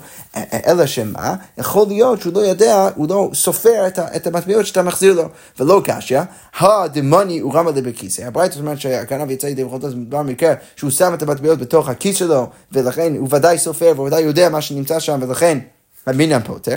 אלא 0.67 0.87
שמה, 0.87 1.35
יכול 1.59 1.89
להיות 1.89 2.21
שהוא 2.21 2.35
לא 2.35 2.41
יודע, 2.41 2.89
הוא 2.95 3.09
לא 3.09 3.31
סופר 3.35 3.87
את, 3.87 3.99
את 3.99 4.27
המטבעות 4.27 4.67
שאתה 4.67 4.83
מחזיר 4.83 5.15
לו, 5.15 5.29
ולא 5.61 5.81
קשיא, 5.85 6.21
הדמוני 6.59 7.39
הוא 7.39 7.55
רמה 7.55 7.71
לבכיסא. 7.71 8.23
הברייתא 8.23 8.59
אומרת 8.59 8.81
שהכנב 8.81 9.31
יצא 9.31 9.47
ידי 9.47 9.65
בכותו, 9.65 9.87
אז 9.87 9.95
מדובר 9.95 10.23
במקרה 10.23 10.55
שהוא 10.77 10.91
שם 10.91 11.15
את 11.15 11.23
המטבעות 11.23 11.59
בתוך 11.59 11.89
הכיס 11.89 12.17
שלו, 12.17 12.47
ולכן 12.73 13.15
הוא 13.19 13.29
ודאי 13.31 13.59
סופר, 13.59 13.93
וודאי 13.97 14.23
יודע 14.23 14.49
מה 14.49 14.61
שנמצא 14.61 15.01
שם, 15.01 15.21
ולכן 15.23 15.59
המינם 16.07 16.41
פוטר. 16.45 16.77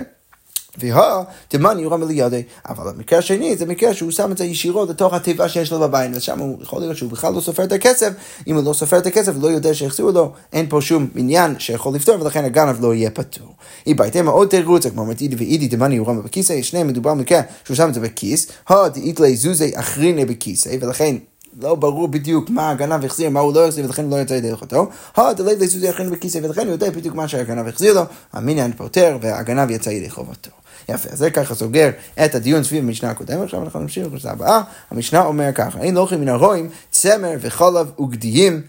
והא 0.77 1.23
דמאן 1.53 1.79
יורם 1.79 2.03
אלידי. 2.03 2.43
אבל 2.69 2.89
המקרה 2.89 3.19
השני 3.19 3.57
זה 3.57 3.65
מקרה 3.65 3.93
שהוא 3.93 4.11
שם 4.11 4.31
את 4.31 4.37
זה 4.37 4.45
ישירות 4.45 4.89
לתוך 4.89 5.13
התיבה 5.13 5.49
שיש 5.49 5.71
לו 5.71 5.79
בבית, 5.79 6.11
ושם 6.15 6.39
הוא 6.39 6.57
יכול 6.61 6.81
להיות 6.81 6.97
שהוא 6.97 7.11
בכלל 7.11 7.33
לא 7.33 7.41
סופר 7.41 7.63
את 7.63 7.71
הכסף, 7.71 8.09
אם 8.47 8.55
הוא 8.55 8.63
לא 8.63 8.73
סופר 8.73 8.97
את 8.97 9.05
הכסף 9.05 9.31
ולא 9.35 9.47
יודע 9.47 9.73
שהחזירו 9.73 10.11
לו, 10.11 10.31
אין 10.53 10.65
פה 10.69 10.81
שום 10.81 11.07
עניין 11.15 11.55
שיכול 11.59 11.95
לפתור, 11.95 12.21
ולכן 12.21 12.45
הגנב 12.45 12.81
לא 12.81 12.93
יהיה 12.93 13.09
פטור. 13.09 13.47
היא 13.85 13.95
בהתאם 13.95 14.27
עוד 14.27 14.47
תירוץ, 14.47 14.87
כמו 14.87 15.01
אומרת 15.01 15.21
אידי 15.21 15.35
ואידי 15.35 15.67
דמאן 15.67 15.91
יורם 15.91 16.23
בכיסא, 16.23 16.61
שניהם 16.61 16.87
מדובר 16.87 17.13
במקרה 17.13 17.41
שהוא 17.65 17.77
שם 17.77 17.89
את 17.89 17.93
זה 17.93 17.99
בכיס, 17.99 18.47
הא 18.67 18.87
דאיתלי 18.87 19.35
זוזי 19.35 19.71
אחריני 19.75 20.25
בכיסא, 20.25 20.75
ולכן 20.81 21.15
לא 21.61 21.75
ברור 21.75 22.07
בדיוק 22.07 22.49
מה 22.49 22.69
הגנב 22.69 23.05
החזיר, 23.05 23.29
מה 23.29 23.39
הוא 23.39 23.53
לא 23.53 23.67
החזיר, 23.67 23.85
ולכן 23.85 24.03
הוא 24.03 24.11
לא 24.11 24.21
יצא 24.21 24.33
ידי 24.33 24.49
הלכתו. 24.49 24.87
הדלי 25.15 25.55
לזוזי 25.55 25.89
אחרינו 25.89 26.11
בכיסא, 26.11 26.39
ולכן 26.43 26.61
הוא 26.61 26.71
יודע 26.71 26.89
בדיוק 26.89 27.15
מה 27.15 27.27
שהגנב 27.27 27.67
החזיר 27.67 27.93
לו, 27.93 28.01
המניין 28.33 28.73
פותר, 28.73 29.17
והגנב 29.21 29.69
יצא 29.71 29.89
ידי 29.89 30.09
חובתו. 30.09 30.51
יפה, 30.89 31.09
זה 31.15 31.31
ככה 31.31 31.55
סוגר 31.55 31.89
את 32.25 32.35
הדיון 32.35 32.63
סביב 32.63 32.83
המשנה 32.83 33.09
הקודמת, 33.09 33.43
עכשיו 33.43 33.63
אנחנו 33.63 33.79
נמשיך 33.79 34.07
למשנה 34.11 34.31
הבאה. 34.31 34.61
המשנה 34.91 35.25
אומר 35.25 35.51
ככה, 35.55 35.79
אין 35.79 35.95
לוקחים 35.95 36.21
מן 36.21 36.29
הרועים 36.29 36.69
צמר 36.91 37.33
וחלב 37.41 37.99
וגדיים. 37.99 38.61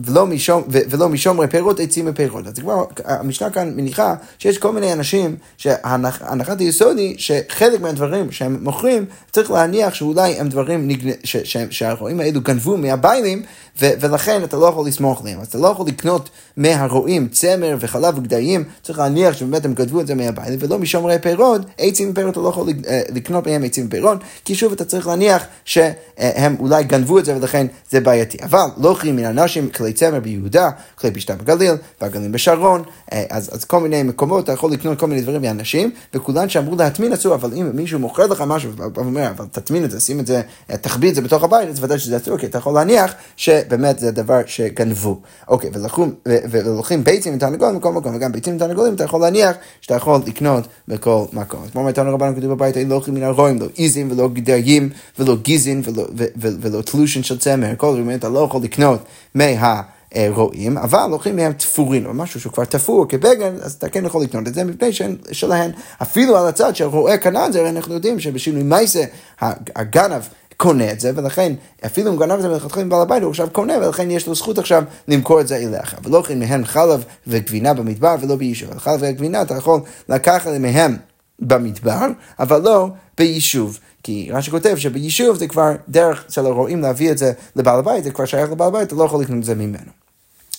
ולא, 0.00 0.26
משום, 0.26 0.62
משומרי 1.10 1.48
פירות 1.48 1.80
עצים 1.80 2.04
ופירות. 2.08 2.46
אז 2.46 2.52
כבר 2.58 2.84
המשנה 3.04 3.50
כאן 3.50 3.72
מניחה 3.76 4.14
שיש 4.38 4.58
כל 4.58 4.72
מיני 4.72 4.92
אנשים 4.92 5.36
שהנחת 5.56 6.60
היסוד 6.60 6.98
היא 6.98 7.14
שחלק 7.18 7.80
מהדברים 7.80 8.32
שהם 8.32 8.58
מוכרים 8.62 9.04
צריך 9.32 9.50
להניח 9.50 9.94
שאולי 9.94 10.32
הם 10.32 10.48
דברים 10.48 10.88
שהרועים 11.70 12.20
האלו 12.20 12.40
גנבו 12.40 12.76
מהביילים 12.76 13.42
ו, 13.80 13.90
ולכן 14.00 14.44
אתה 14.44 14.56
לא 14.56 14.66
יכול 14.66 14.86
לסמוך 14.86 15.20
עליהם. 15.20 15.40
אז 15.40 15.46
אתה 15.46 15.58
לא 15.58 15.68
יכול 15.68 15.86
לקנות 15.86 16.30
מהרועים 16.56 17.28
צמר 17.28 17.76
וחלב 17.80 18.18
וגדיים, 18.18 18.64
צריך 18.82 18.98
להניח 18.98 19.36
שבאמת 19.36 19.64
הם 19.64 19.74
גנבו 19.74 20.00
את 20.00 20.06
זה 20.06 20.14
מהביילים 20.14 20.58
ולא 20.62 20.78
משומרי 20.78 21.18
פירות, 21.18 21.62
עצים 21.78 22.10
ופירות 22.10 22.32
אתה 22.32 22.40
לא 22.40 22.48
יכול 22.48 22.68
אה, 22.88 23.02
לקנות 23.14 23.46
מהם 23.46 23.64
עצים 23.64 23.86
ופירות, 23.86 24.18
כי 24.44 24.54
שוב 24.54 24.72
אתה 24.72 24.84
צריך 24.84 25.06
להניח 25.06 25.44
שהם 25.64 26.56
אולי 26.60 26.84
גנבו 26.84 27.18
את 27.18 27.24
זה 27.24 27.36
ולכן 27.36 27.66
זה 27.90 28.00
בעייתי. 28.00 28.38
אבל 28.42 28.66
לא 28.76 28.88
אוכלים 28.88 29.16
מן 29.16 29.24
אנשים 29.24 29.70
כלי 29.82 29.92
צמר 29.92 30.20
ביהודה, 30.20 30.70
כלי 30.94 31.10
פשטה 31.10 31.34
בגליל, 31.34 31.74
והגלים 32.00 32.32
בשרון, 32.32 32.82
אה, 33.12 33.24
אז, 33.30 33.50
אז 33.52 33.64
כל 33.64 33.80
מיני 33.80 34.02
מקומות, 34.02 34.44
אתה 34.44 34.52
יכול 34.52 34.72
לקנות 34.72 34.98
כל 34.98 35.06
מיני 35.06 35.20
דברים 35.20 35.42
מאנשים, 35.42 35.90
וכולן 36.14 36.48
שאמרו 36.48 36.76
להטמין 36.76 37.12
אסור, 37.12 37.34
אבל 37.34 37.50
אם 37.54 37.70
מישהו 37.74 37.98
מוכר 37.98 38.26
לך 38.26 38.44
משהו, 38.46 38.70
ואומר, 38.94 39.30
אבל 39.30 39.44
תטמין 39.52 39.84
את 39.84 39.90
זה, 39.90 40.00
שים 40.00 40.20
את 40.20 40.26
זה, 40.26 40.42
אה, 40.70 40.76
תחביא 40.76 41.10
את 41.10 41.14
זה 41.14 41.20
בתוך 41.20 41.42
הבית, 41.42 41.68
אז 41.68 41.84
ודאי 41.84 41.98
שזה 41.98 42.16
אסור, 42.16 42.38
כי 42.38 42.46
אתה 42.46 42.58
יכול 42.58 42.74
להניח 42.74 43.14
שבאמת 43.36 43.98
זה 43.98 44.10
דבר 44.10 44.40
שגנבו. 44.46 45.20
אוקיי, 45.48 45.70
ולוקחים 46.26 47.04
ביצים 47.04 47.36
ותרנגולים 47.36 47.78
בכל 47.78 47.92
מקום, 47.92 48.16
וגם 48.16 48.32
ביצים 48.32 48.56
ותרנגולים, 48.56 48.94
אתה 48.94 49.04
יכול 49.04 49.20
להניח 49.20 49.56
שאתה 49.80 49.94
יכול 49.94 50.20
לקנות 50.26 50.64
בכל 50.88 51.24
מקום. 51.32 51.62
אז 51.64 51.70
כמו 51.70 51.84
מתנו 51.84 52.14
רבנו 52.14 52.36
כתוב 52.36 52.50
בבית, 52.50 52.76
לא 52.76 52.94
אוכלים 52.94 53.14
מן 53.14 53.22
הרועים, 53.22 53.58
לא 53.60 53.66
עיזים 53.74 54.10
ולא 54.10 54.28
גדיים 54.28 54.90
ולא 55.18 55.36
גיזין 55.42 55.82
ולא, 56.62 56.82
תלושין 56.82 57.22
של 57.22 57.38
צמר, 57.38 57.72
כל 57.76 57.92
דברים, 57.92 58.10
אתה 58.10 58.28
לא 58.28 58.38
יכול 58.38 58.62
לקנות 58.62 59.00
מה... 59.34 59.44
רואים, 60.28 60.78
אבל 60.78 61.06
לוקחים 61.10 61.36
מהם 61.36 61.52
תפורין, 61.52 62.06
או 62.06 62.14
משהו 62.14 62.40
שהוא 62.40 62.52
כבר 62.52 62.64
תפור 62.64 63.08
כבגן, 63.08 63.54
אז 63.62 63.72
אתה 63.72 63.88
כן 63.88 64.04
יכול 64.04 64.22
לקנות 64.22 64.48
את 64.48 64.54
זה 64.54 64.64
מפני 64.64 64.92
שהן 64.92 65.16
שלהן. 65.32 65.70
אפילו 66.02 66.36
על 66.36 66.46
הצד 66.46 66.76
של 66.76 66.84
רועה 66.84 67.16
זה, 67.52 67.68
אנחנו 67.68 67.94
יודעים 67.94 68.20
שבשינוי 68.20 68.62
מייסה 68.62 69.04
הגנב 69.76 70.22
קונה 70.56 70.92
את 70.92 71.00
זה, 71.00 71.12
ולכן 71.14 71.52
אפילו 71.86 72.12
אם 72.12 72.16
גנב 72.16 72.32
את 72.32 72.42
זה 72.42 72.48
מלכתחילה 72.48 72.84
מבעל 72.84 73.02
הבית, 73.02 73.22
הוא 73.22 73.30
עכשיו 73.30 73.48
קונה, 73.52 73.78
ולכן 73.78 74.10
יש 74.10 74.26
לו 74.26 74.34
זכות 74.34 74.58
עכשיו 74.58 74.82
למכור 75.08 75.40
את 75.40 75.48
זה 75.48 75.56
אליך. 75.56 75.96
ולא 76.04 76.18
אוכלים 76.18 76.38
מהם 76.38 76.64
חלב 76.64 77.04
וגבינה 77.26 77.74
במדבר 77.74 78.16
ולא 78.20 78.36
ביישוב. 78.36 78.78
חלב 78.78 78.98
וגבינה 79.00 79.42
אתה 79.42 79.54
יכול 79.54 79.80
לקחת 80.08 80.50
מהם 80.60 80.96
במדבר, 81.38 82.06
אבל 82.38 82.62
לא 82.62 82.88
ביישוב. 83.18 83.78
כי 84.02 84.28
רש"י 84.32 84.50
כותב 84.50 84.76
שביישוב 84.76 85.36
זה 85.36 85.48
כבר 85.48 85.72
דרך 85.88 86.24
של 86.28 86.46
הרועים 86.46 86.80
להביא 86.80 87.10
את 87.10 87.18
זה 87.18 87.32
לבעל 87.56 87.78
הבית, 87.78 88.04
זה 88.04 88.10
כבר 88.10 88.24
שייך 88.24 88.50
לבעל 88.50 88.68
הבית, 88.68 88.86
אתה 88.86 88.94
לא 88.94 89.04
יכול 89.04 89.20
לקנות 89.20 89.38
את 89.38 89.44
זה 89.44 89.54
ממנו. 89.54 90.01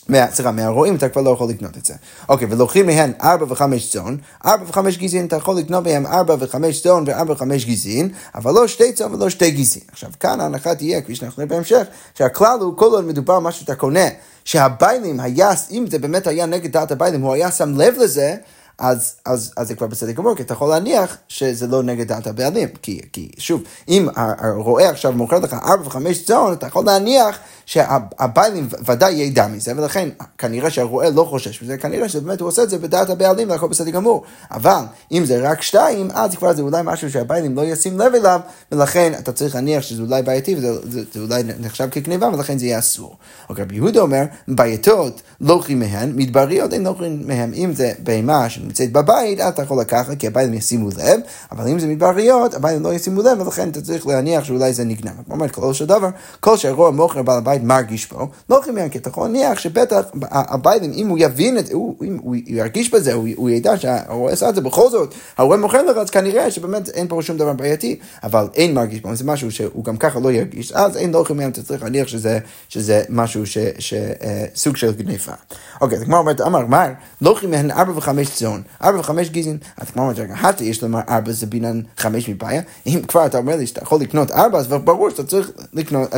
סליחה, 0.10 0.52
מהרועים 0.52 0.96
אתה 0.96 1.10
כבר 1.10 1.22
לא 1.22 1.30
יכול 1.30 1.50
לקנות 1.50 1.78
את 1.78 1.86
זה. 1.86 1.94
אוקיי, 2.30 2.48
ולוקחים 2.52 2.86
מהן 2.86 3.12
ארבע 3.22 3.46
וחמש 3.50 3.92
צאן, 3.92 4.16
ארבע 4.46 4.63
וחמש 4.68 4.98
גזין, 4.98 5.26
אתה 5.26 5.36
יכול 5.36 5.58
לקנות 5.58 5.84
מהם 5.84 6.06
ארבע 6.06 6.36
וחמש 6.39 6.84
צאן 6.84 7.04
וארבע 7.08 7.34
וחמש 7.34 7.66
גזין, 7.66 8.10
אבל 8.36 8.54
לא 8.54 8.68
שתי 8.68 8.94
צאן 8.94 9.13
ולא 9.13 9.30
שתי 9.30 9.52
גזין. 9.52 9.84
עכשיו, 9.92 10.10
כאן 10.20 10.39
ההנחה 10.39 10.76
תהיה, 10.76 11.02
כפי 11.02 11.16
שאנחנו 11.16 11.44
נראה 11.44 11.56
בהמשך, 11.56 11.84
שהכלל 12.18 12.60
הוא 12.62 12.78
כל 12.78 12.86
עוד 12.86 13.06
מדובר 13.06 13.39
מה 13.39 13.52
שאתה 13.52 13.76
קונה, 13.76 14.08
שהביילים 14.46 15.20
היה, 15.20 15.52
אם 15.72 15.86
זה 15.92 16.00
באמת 16.00 16.28
היה 16.28 16.46
נגד 16.46 16.72
דעת 16.72 16.92
הביילים, 16.92 17.22
הוא 17.22 17.34
היה 17.34 17.52
שם 17.52 17.78
לב 17.78 17.94
לזה, 17.98 18.36
אז, 18.84 19.15
אז, 19.26 19.54
אז 19.58 19.67
זה 19.67 19.76
כבר 19.76 19.88
בסדר 19.88 20.12
גמור, 20.12 20.36
כי 20.36 20.43
אתה 20.43 20.54
יכול 20.54 20.69
להניח 20.69 21.17
שזה 21.28 21.67
לא 21.67 21.84
נגד 21.84 22.08
דעת 22.08 22.28
הבעלים. 22.28 22.69
כי, 22.82 23.02
כי 23.13 23.32
שוב, 23.38 23.63
אם 23.88 24.08
הרועה 24.15 24.89
עכשיו 24.89 25.12
מוכר 25.12 25.39
לך 25.39 25.54
ארבע 25.54 25.88
וחמש 25.88 26.24
צאן, 26.24 26.54
אתה 26.54 26.67
יכול 26.67 26.86
להניח 26.86 27.39
שהבעלים 27.65 28.67
ודאי 28.86 29.13
ידע 29.13 29.48
מזה, 29.48 29.74
ולכן 29.78 30.10
כנראה 30.38 30.69
שהרועה 30.69 31.10
לא 31.10 31.24
חושש 31.30 31.63
מזה, 31.63 31.78
כנראה 31.78 32.10
שבאמת 32.10 32.39
הוא 32.39 32.48
עושה 32.48 32.63
את 32.63 32.69
זה 32.69 32.78
בדעת 32.78 33.10
הבעלים 33.10 33.50
והכל 33.50 33.67
בסדר 33.67 33.89
גמור. 33.89 34.24
אבל 34.52 34.84
אם 35.12 35.26
זה 35.26 35.50
רק 35.50 35.62
שתיים, 35.62 36.08
אז 36.13 36.36
כבר 36.36 36.54
זה 36.54 36.62
אולי 36.62 36.82
משהו 36.84 37.12
שהבעלים 37.12 37.56
לא 37.56 37.62
ישים 37.62 38.00
לב 38.00 38.15
אליו, 38.15 38.39
ולכן 38.72 39.13
אתה 39.19 39.32
צריך 39.32 39.56
להניח 39.56 39.82
שזה 39.84 40.02
אולי 40.02 40.22
בעייתי, 40.22 40.56
וזה 40.56 40.74
זה, 40.89 41.02
זה 41.13 41.19
אולי 41.19 41.43
נחשב 41.60 41.88
כגניבה, 41.91 42.30
ולכן 42.34 42.58
זה 42.58 42.65
יהיה 42.65 42.80
אסור. 42.80 43.15
אוקיי, 43.50 43.63
רבי 43.63 43.76
יהודה 43.76 44.02
אומר, 44.02 44.24
בעייתות 44.48 45.22
לא 45.41 45.54
אוכלים 45.54 45.80
מהן, 45.80 46.12
מדבריות 46.15 46.74
אין 46.74 46.84
לא 46.84 46.89
אוכלים 46.89 47.28
מהן. 47.28 47.54
אם 47.54 47.74
זה 47.74 47.91
בהמה 48.00 48.50
שנמצאת 48.75 48.91
בבית, 48.91 49.39
אז 49.39 49.53
אתה 49.53 49.62
יכול 49.62 49.81
לקחת, 49.81 50.19
כי 50.19 50.27
הבעלים 50.27 50.53
ישימו 50.53 50.89
לב, 50.89 51.19
אבל 51.51 51.67
אם 51.67 51.79
זה 51.79 51.88
מדבריות, 51.88 52.53
הבעלים 52.53 52.83
לא 52.83 52.93
ישימו 52.93 53.21
לב, 53.21 53.41
ולכן 53.41 53.69
אתה 53.69 53.81
צריך 53.81 54.07
להניח 54.07 54.43
שאולי 54.43 54.73
זה 54.73 54.83
נגנב. 54.83 55.12
אומרת, 55.29 55.51
כל 55.51 55.73
של 55.73 55.86
דבר, 55.86 56.09
כל 56.39 56.57
שהרוע 56.57 56.91
מוכר 56.91 57.21
בעל 57.21 57.38
הבית 57.38 57.53
הבית 57.53 57.63
מרגיש 57.63 58.05
פה, 58.05 58.27
לא 58.49 58.62
חימיין, 58.63 58.89
כי 58.89 58.97
אתה 58.97 59.09
יכול 59.09 59.27
להניח 59.27 59.59
שבטח 59.59 60.01
הבית, 60.31 60.83
אם 60.83 61.07
הוא 61.07 61.17
יבין 61.21 61.57
את 61.57 61.65
זה, 61.65 61.73
אם 61.73 62.19
הוא 62.21 62.36
ירגיש 62.45 62.93
בזה, 62.93 63.13
הוא, 63.13 63.27
הוא 63.36 63.49
ידע 63.49 63.77
שהרועה 63.77 64.33
עשה 64.33 64.49
את 64.49 64.55
זה 64.55 64.62
בכל 64.62 64.89
זאת, 64.89 65.13
הרועה 65.38 65.57
מוכר 65.57 65.83
לך, 65.83 65.97
אז 65.97 66.09
כנראה 66.09 66.51
שבאמת 66.51 66.89
אין 66.89 67.07
פה 67.07 67.19
שום 67.21 67.38
דבר 67.38 67.53
בעייתי, 67.53 67.99
אבל 68.23 68.47
אין 68.55 68.73
מרגיש 68.73 68.99
פה, 68.99 69.15
זה 69.15 69.23
משהו 69.23 69.51
שהוא 69.51 69.83
גם 69.83 69.97
ככה 69.97 70.19
לא 70.19 70.31
ירגיש, 70.31 70.71
אז 70.71 70.97
אין 70.97 71.12
לא 71.12 71.23
חימיין, 71.27 71.49
אתה 71.49 71.63
צריך 71.63 71.83
להניח 71.83 72.07
שזה, 72.07 72.39
שזה 72.69 73.03
משהו 73.09 73.45
ש, 73.45 73.57
ש, 73.79 73.93
אה, 73.93 74.45
סוג 74.55 74.77
של 74.77 74.91
גניפה. 74.93 75.31
אוקיי, 75.81 75.97
אז 75.97 76.03
כמו 76.03 76.17
אומרת, 76.17 76.41
אמר, 76.41 76.65
מר, 76.65 76.88
לא 77.21 77.36
חימיין 77.39 77.71
ארבע 77.71 77.97
וחמש 77.97 78.29
צאן, 78.29 78.53
ארבע 78.84 79.00
וחמש 79.00 79.30
גיזין, 79.30 79.58
אז 79.78 79.89
כמו 79.89 80.02
אומרת, 80.02 80.20
רגע, 80.20 80.34
הטה 80.34 80.63
יש 80.63 80.84
לומר 80.84 81.00
ארבע 81.10 81.32
זה 81.32 81.46
בינן 81.46 81.82
חמש 81.98 82.30
מבעיה, 82.30 82.62
אם 82.88 83.02
כבר 83.08 83.26
אתה 83.26 83.38
אומר 83.38 83.56
לי 83.56 83.68
שאתה 83.68 83.82
יכול 83.84 84.02
לקנות 84.02 84.32
ארבע, 84.32 84.58
אז 84.60 84.68
ברור 84.68 85.10
שאתה 85.10 85.24
צריך 85.24 85.52
לקנות, 85.74 86.10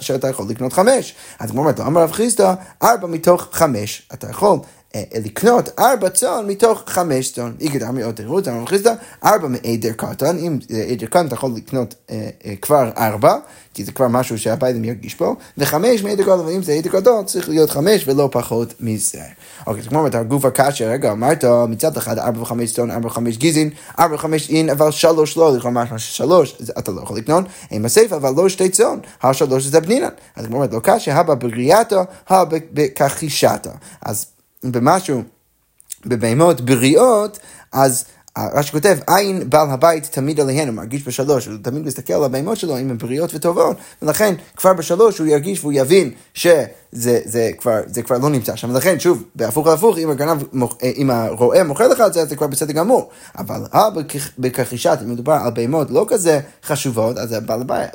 שאתה 0.00 0.28
יכול 0.28 0.46
לקנות 0.48 0.72
חמש. 0.72 1.14
אז 1.38 1.50
כמו 1.50 1.60
אומרת, 1.60 1.80
אמר 1.80 2.02
רב 2.02 2.12
חיסדא, 2.12 2.54
ארבע 2.82 3.06
מתוך 3.06 3.48
חמש. 3.52 4.02
אתה 4.14 4.30
יכול 4.30 4.58
לקנות 4.96 5.68
ארבע 5.78 6.10
צאן 6.10 6.44
מתוך 6.46 6.82
חמש 6.86 7.32
צאן. 7.32 7.52
איגד 7.60 7.82
אמרי 7.82 8.02
עוד 8.02 8.14
תירוץ, 8.14 8.48
אמר 8.48 8.66
חיסדא, 8.66 8.94
ארבע 9.24 9.48
מעדר 9.48 9.92
קטן, 9.92 10.38
אם 10.38 10.58
עדר 10.90 11.06
קטן 11.06 11.26
אתה 11.26 11.34
יכול 11.34 11.50
לקנות 11.56 11.94
אה, 12.10 12.28
אה, 12.46 12.56
כבר 12.56 12.90
ארבע, 12.96 13.36
כי 13.74 13.84
זה 13.84 13.92
כבר 13.92 14.08
משהו 14.08 14.38
שהביילים 14.38 14.84
ירגיש 14.84 15.14
פה, 15.14 15.34
וחמש 15.58 16.02
מעדר 16.02 16.22
גדול, 16.22 16.40
ואם 16.40 16.62
זה 16.62 16.72
עדר 16.72 16.90
גדול, 16.90 17.24
צריך 17.24 17.48
להיות 17.48 17.70
חמש 17.70 18.08
ולא 18.08 18.28
פחות 18.32 18.74
מזה. 18.80 19.22
אוקיי, 19.66 19.82
אז 19.82 19.88
כמו 19.88 19.98
אומרת, 19.98 20.14
הגוף 20.14 20.44
הקשה, 20.44 20.90
רגע, 20.90 21.12
אמרת 21.12 21.44
מצד 21.68 21.96
אחד 21.96 22.18
ארבע 22.18 22.42
וחמש 22.42 22.72
צאן, 22.72 22.90
ארבע 22.90 23.06
וחמש 23.06 23.36
גיזין, 23.36 23.70
ארבע 23.98 24.14
וחמש 24.14 24.50
אין, 24.50 24.70
אבל 24.70 24.90
שלוש 24.90 25.36
לא, 25.36 25.56
לכאורה 25.56 25.84
משמע 25.84 25.98
ששלוש, 25.98 26.58
אתה 26.78 26.92
לא 26.92 27.00
יכול 27.02 27.16
לקנות, 27.16 27.44
עם 27.70 27.84
הסייפה, 27.84 28.16
אבל 28.16 28.30
לא 28.36 28.48
שתי 28.48 28.68
צאן, 28.68 28.98
השלוש 29.22 29.64
זה 29.64 29.80
בנינן. 29.80 30.08
אז 30.36 30.46
כמו 30.46 30.56
אומרת, 30.56 30.72
לא 30.72 30.80
קשה, 30.82 31.16
הבא 31.16 31.34
בריאתו, 31.34 32.04
הבא 32.28 32.58
בכחישתו. 32.72 33.70
במשהו, 34.64 35.22
בבהמות 36.06 36.60
בריאות, 36.60 37.38
אז 37.72 38.04
רש"י 38.54 38.72
כותב, 38.72 38.98
עין 39.06 39.50
בעל 39.50 39.70
הבית 39.70 40.04
תמיד 40.04 40.40
עליהן, 40.40 40.68
הוא 40.68 40.74
מרגיש 40.74 41.08
בשלוש, 41.08 41.46
הוא 41.46 41.54
תמיד 41.62 41.86
מסתכל 41.86 42.12
על 42.12 42.24
הבהמות 42.24 42.58
שלו 42.58 42.78
אם 42.78 42.90
הן 42.90 42.98
בריאות 42.98 43.34
וטובות, 43.34 43.76
ולכן 44.02 44.34
כבר 44.56 44.72
בשלוש 44.72 45.18
הוא 45.18 45.26
ירגיש 45.26 45.60
והוא 45.60 45.72
יבין 45.72 46.10
שזה 46.34 46.66
זה 47.24 47.50
כבר, 47.58 47.80
זה 47.86 48.02
כבר 48.02 48.18
לא 48.18 48.28
נמצא 48.28 48.56
שם, 48.56 48.70
ולכן 48.70 49.00
שוב, 49.00 49.24
בהפוך 49.34 49.66
על 49.66 49.72
הפוך, 49.72 49.98
אם 49.98 50.10
הגנב, 50.10 50.42
אם 50.96 51.10
הרועה 51.10 51.64
מוכר 51.64 51.88
לך 51.88 52.00
את 52.00 52.12
זה, 52.12 52.24
זה 52.24 52.36
כבר 52.36 52.46
בסדר 52.46 52.72
גמור, 52.72 53.10
אבל 53.38 53.62
בכחישת, 54.38 54.98
אם 55.04 55.10
מדובר 55.10 55.32
על 55.32 55.50
בהמות 55.50 55.90
לא 55.90 56.04
כזה 56.08 56.40
חשובות, 56.64 57.18
אז 57.18 57.34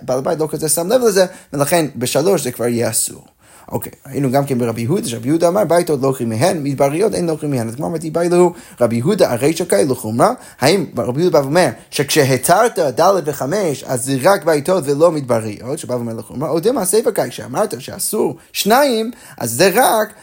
בעל 0.01 0.19
הבית 0.19 0.39
לא 0.39 0.47
כזה 0.51 0.69
שם 0.69 0.87
לב 0.87 1.01
לזה, 1.01 1.25
ולכן 1.53 1.85
בשלוש 1.95 2.43
זה 2.43 2.51
כבר 2.51 2.67
יהיה 2.67 2.89
אסור. 2.89 3.25
אוקיי, 3.71 3.91
היינו 4.05 4.31
גם 4.31 4.45
כן 4.45 4.57
ברבי 4.57 4.81
יהודה, 4.81 5.07
שרבי 5.07 5.27
יהודה 5.27 5.47
אמר 5.47 5.63
ביתות 5.65 6.01
לא 6.01 6.07
אוכלים 6.07 6.29
מהן, 6.29 6.63
מדבריות 6.63 7.13
אין 7.13 7.25
לא 7.25 7.31
אוכלים 7.31 7.51
מהן. 7.51 7.67
אז 7.67 7.75
כמו 7.75 7.87
אמרתי, 7.87 8.09
באי 8.09 8.29
לו 8.29 8.53
רבי 8.81 8.95
יהודה 8.95 9.31
הרי 9.31 9.53
שקי 9.53 9.75
לחומרה, 9.89 10.33
האם 10.59 10.85
רבי 10.97 11.21
יהודה 11.21 11.39
בא 11.39 11.45
ואומר 11.45 11.69
שכשהתרת 11.91 12.79
ד' 12.79 13.21
וחמש, 13.25 13.83
אז 13.83 14.05
זה 14.05 14.15
רק 14.23 14.45
ביתות 14.45 14.83
ולא 14.87 15.11
מדבריות, 15.11 15.79
שבא 15.79 15.93
ואומר 15.93 16.13
לחומרה, 16.13 16.49
או 16.49 16.59
דמה 16.59 16.85
סיפא 16.85 17.11
קאי, 17.11 17.29
כשאמרת 17.29 17.81
שאסור 17.81 18.35
שניים, 18.53 19.11
אז 19.37 19.51
זה 19.51 19.71
רק 19.73 20.13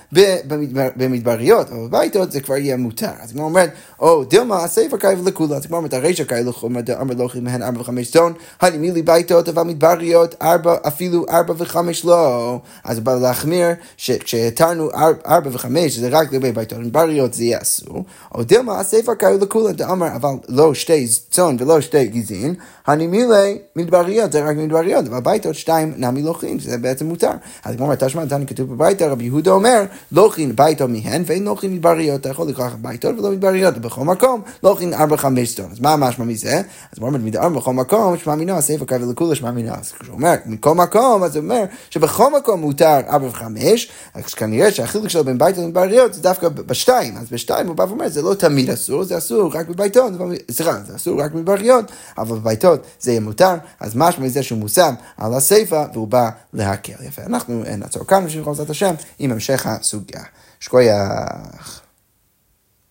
במדבריות, 0.97 1.71
אבל 1.71 1.89
בבייתות 1.89 2.33
זה 2.33 2.41
כבר 2.41 2.57
יהיה 2.57 2.77
מותר. 2.77 3.11
אז 3.21 3.33
גמרא 3.33 3.43
אומרת, 3.43 3.71
או 4.01 4.25
דילמא, 4.25 4.65
אסיפא 4.65 4.99
קאי 4.99 5.29
ולקולא, 5.29 5.57
אז 5.57 5.67
גמרא 5.67 5.77
אומרת, 5.77 5.95
ארישא 5.95 6.25
קאי 6.25 6.49
ולחומרא, 6.49 6.81
דאמר 6.81 7.15
לוקחין 7.19 7.45
מהן 7.45 7.63
ארבע 7.63 7.81
וחמש 7.81 8.11
צאן, 8.11 8.33
הני 8.61 8.91
מילי 8.91 9.03
בייתות, 9.03 9.49
אבל 9.49 9.63
מדבריות, 9.63 10.35
ארבע, 10.43 10.77
אפילו 10.87 11.27
ארבע 11.31 11.55
וחמש 11.57 12.05
לא. 12.05 12.59
אז 12.85 13.01
בא 13.01 13.15
להחמיר, 13.15 13.67
שכשהתרנו 13.97 14.91
ארבע 15.27 15.51
וחמש, 15.53 15.99
זה 15.99 16.09
רק 16.09 16.33
לגבי 16.33 16.53
בייתות 16.53 16.79
מדבריות, 16.79 17.35
זה 17.35 17.45
יהיה 17.45 17.59
אסור. 17.63 18.05
או 18.35 18.43
דילמא, 18.43 18.81
אסיפא 18.81 19.15
קאי 19.15 19.43
ולקולא, 19.43 19.73
דאמר, 19.73 20.17
אבל 20.17 20.31
לא 20.49 20.75
שתי 20.75 21.07
צאן 21.31 21.57
ולא 21.59 21.81
שתי 21.81 22.07
גיזין, 22.07 22.55
הני 22.87 23.27
מילי 23.27 23.59
מדבריות, 23.77 24.33
זה 24.33 24.45
רק 24.45 24.57
מדבריות, 24.57 25.07
אבל 25.07 25.21
בייתות 25.21 25.55
שתיים 25.55 25.95
נמי 25.97 26.23
לוקחין, 26.23 26.61
שזה 26.61 26.79
בעצם 26.79 27.07
מותר. 27.07 27.31
אז 27.65 27.77
כמו 27.77 27.93
תשמע, 27.99 28.25
נתן 28.25 28.47
כתוב 28.47 28.75
בביתה, 28.75 29.09
רבי 29.09 29.25
יהודה 29.25 29.51
אומר, 29.51 29.85
לוחין 30.13 30.57
ביתו 30.57 30.89
מהן 30.89 31.23
ואין 31.27 31.45
לוחין 31.45 31.75
מדבריות, 31.75 32.21
אתה 32.21 32.29
יכול 32.29 32.49
לקחת 32.49 32.79
ביתות 32.79 33.19
ולא 33.19 33.31
מדבריות, 33.31 33.75
בכל 33.91 34.05
מקום, 34.05 34.43
לוחין 34.63 34.95
ארבע 34.95 35.17
חמש 35.17 35.55
טון. 35.55 35.71
אז 35.73 35.81
מה 35.81 35.97
משמע 35.97 36.25
מזה? 36.25 36.57
אז 36.57 36.99
הוא 36.99 37.07
אומר, 37.07 37.19
מדבר 37.19 37.49
בכל 37.49 37.73
מקום, 37.73 38.17
שמע 38.19 38.35
מינו, 38.35 38.57
הסעיף 38.57 38.83
הקו 38.83 38.97
לכולה 39.11 39.35
שמע 39.35 39.51
מינו. 39.51 39.75
אז 39.75 39.93
כשהוא 39.93 40.15
אומר, 40.15 40.35
מכל 40.47 40.75
מקום, 40.75 41.23
אז 41.23 41.37
הוא 41.37 41.43
אומר 41.43 41.65
שבכל 41.91 42.39
מקום 42.39 42.61
מותר 42.61 43.01
ארבע 43.09 43.27
וחמש, 43.27 43.91
אז 44.15 44.35
כנראה 44.35 44.73
שהחילוק 44.73 45.09
שלו 45.09 45.25
בין 45.25 45.39
ביתות 45.39 45.65
למדבריות 45.65 46.15
זה 46.15 46.23
דווקא 46.23 46.49
בשתיים. 46.49 47.17
אז 47.17 47.31
בשתיים 47.31 47.67
הוא 47.67 47.77
בא 47.77 47.83
ואומר, 47.83 48.09
זה 48.09 48.23
לא 48.23 48.35
תמיד 48.35 48.71
אסור, 48.71 49.05
זה 49.05 49.19
אסור 49.19 49.51
רק 49.55 49.69
בביתות, 49.69 50.13
סליחה, 50.51 50.73
זה 50.87 50.97
אסור 50.97 51.23
רק 51.23 51.33
בבריות, 51.33 51.85
אבל 52.19 52.39
בביתות 52.39 52.87
זה 53.01 53.11
יהיה 53.11 53.21
מותר, 53.21 53.55
אז 53.81 53.97
משמע 53.97 54.25
מזה 54.25 54.43
שהוא 54.43 54.59
מושם 54.59 54.95
על 55.17 55.35
הסיפה, 55.35 55.85
והוא 55.93 56.09
בא 56.09 56.31
להקל. 56.53 56.93
יפה, 57.07 57.23
אנחנו 57.27 57.63
נעצור 57.79 58.07
כאן 58.07 58.27
בשביל 58.27 58.45
חוזרת 58.45 58.71
השם 58.71 58.95
עם 59.19 59.33
המשך 59.33 59.67
הסוגיה. 59.67 60.23
שכוייח. 60.61 61.80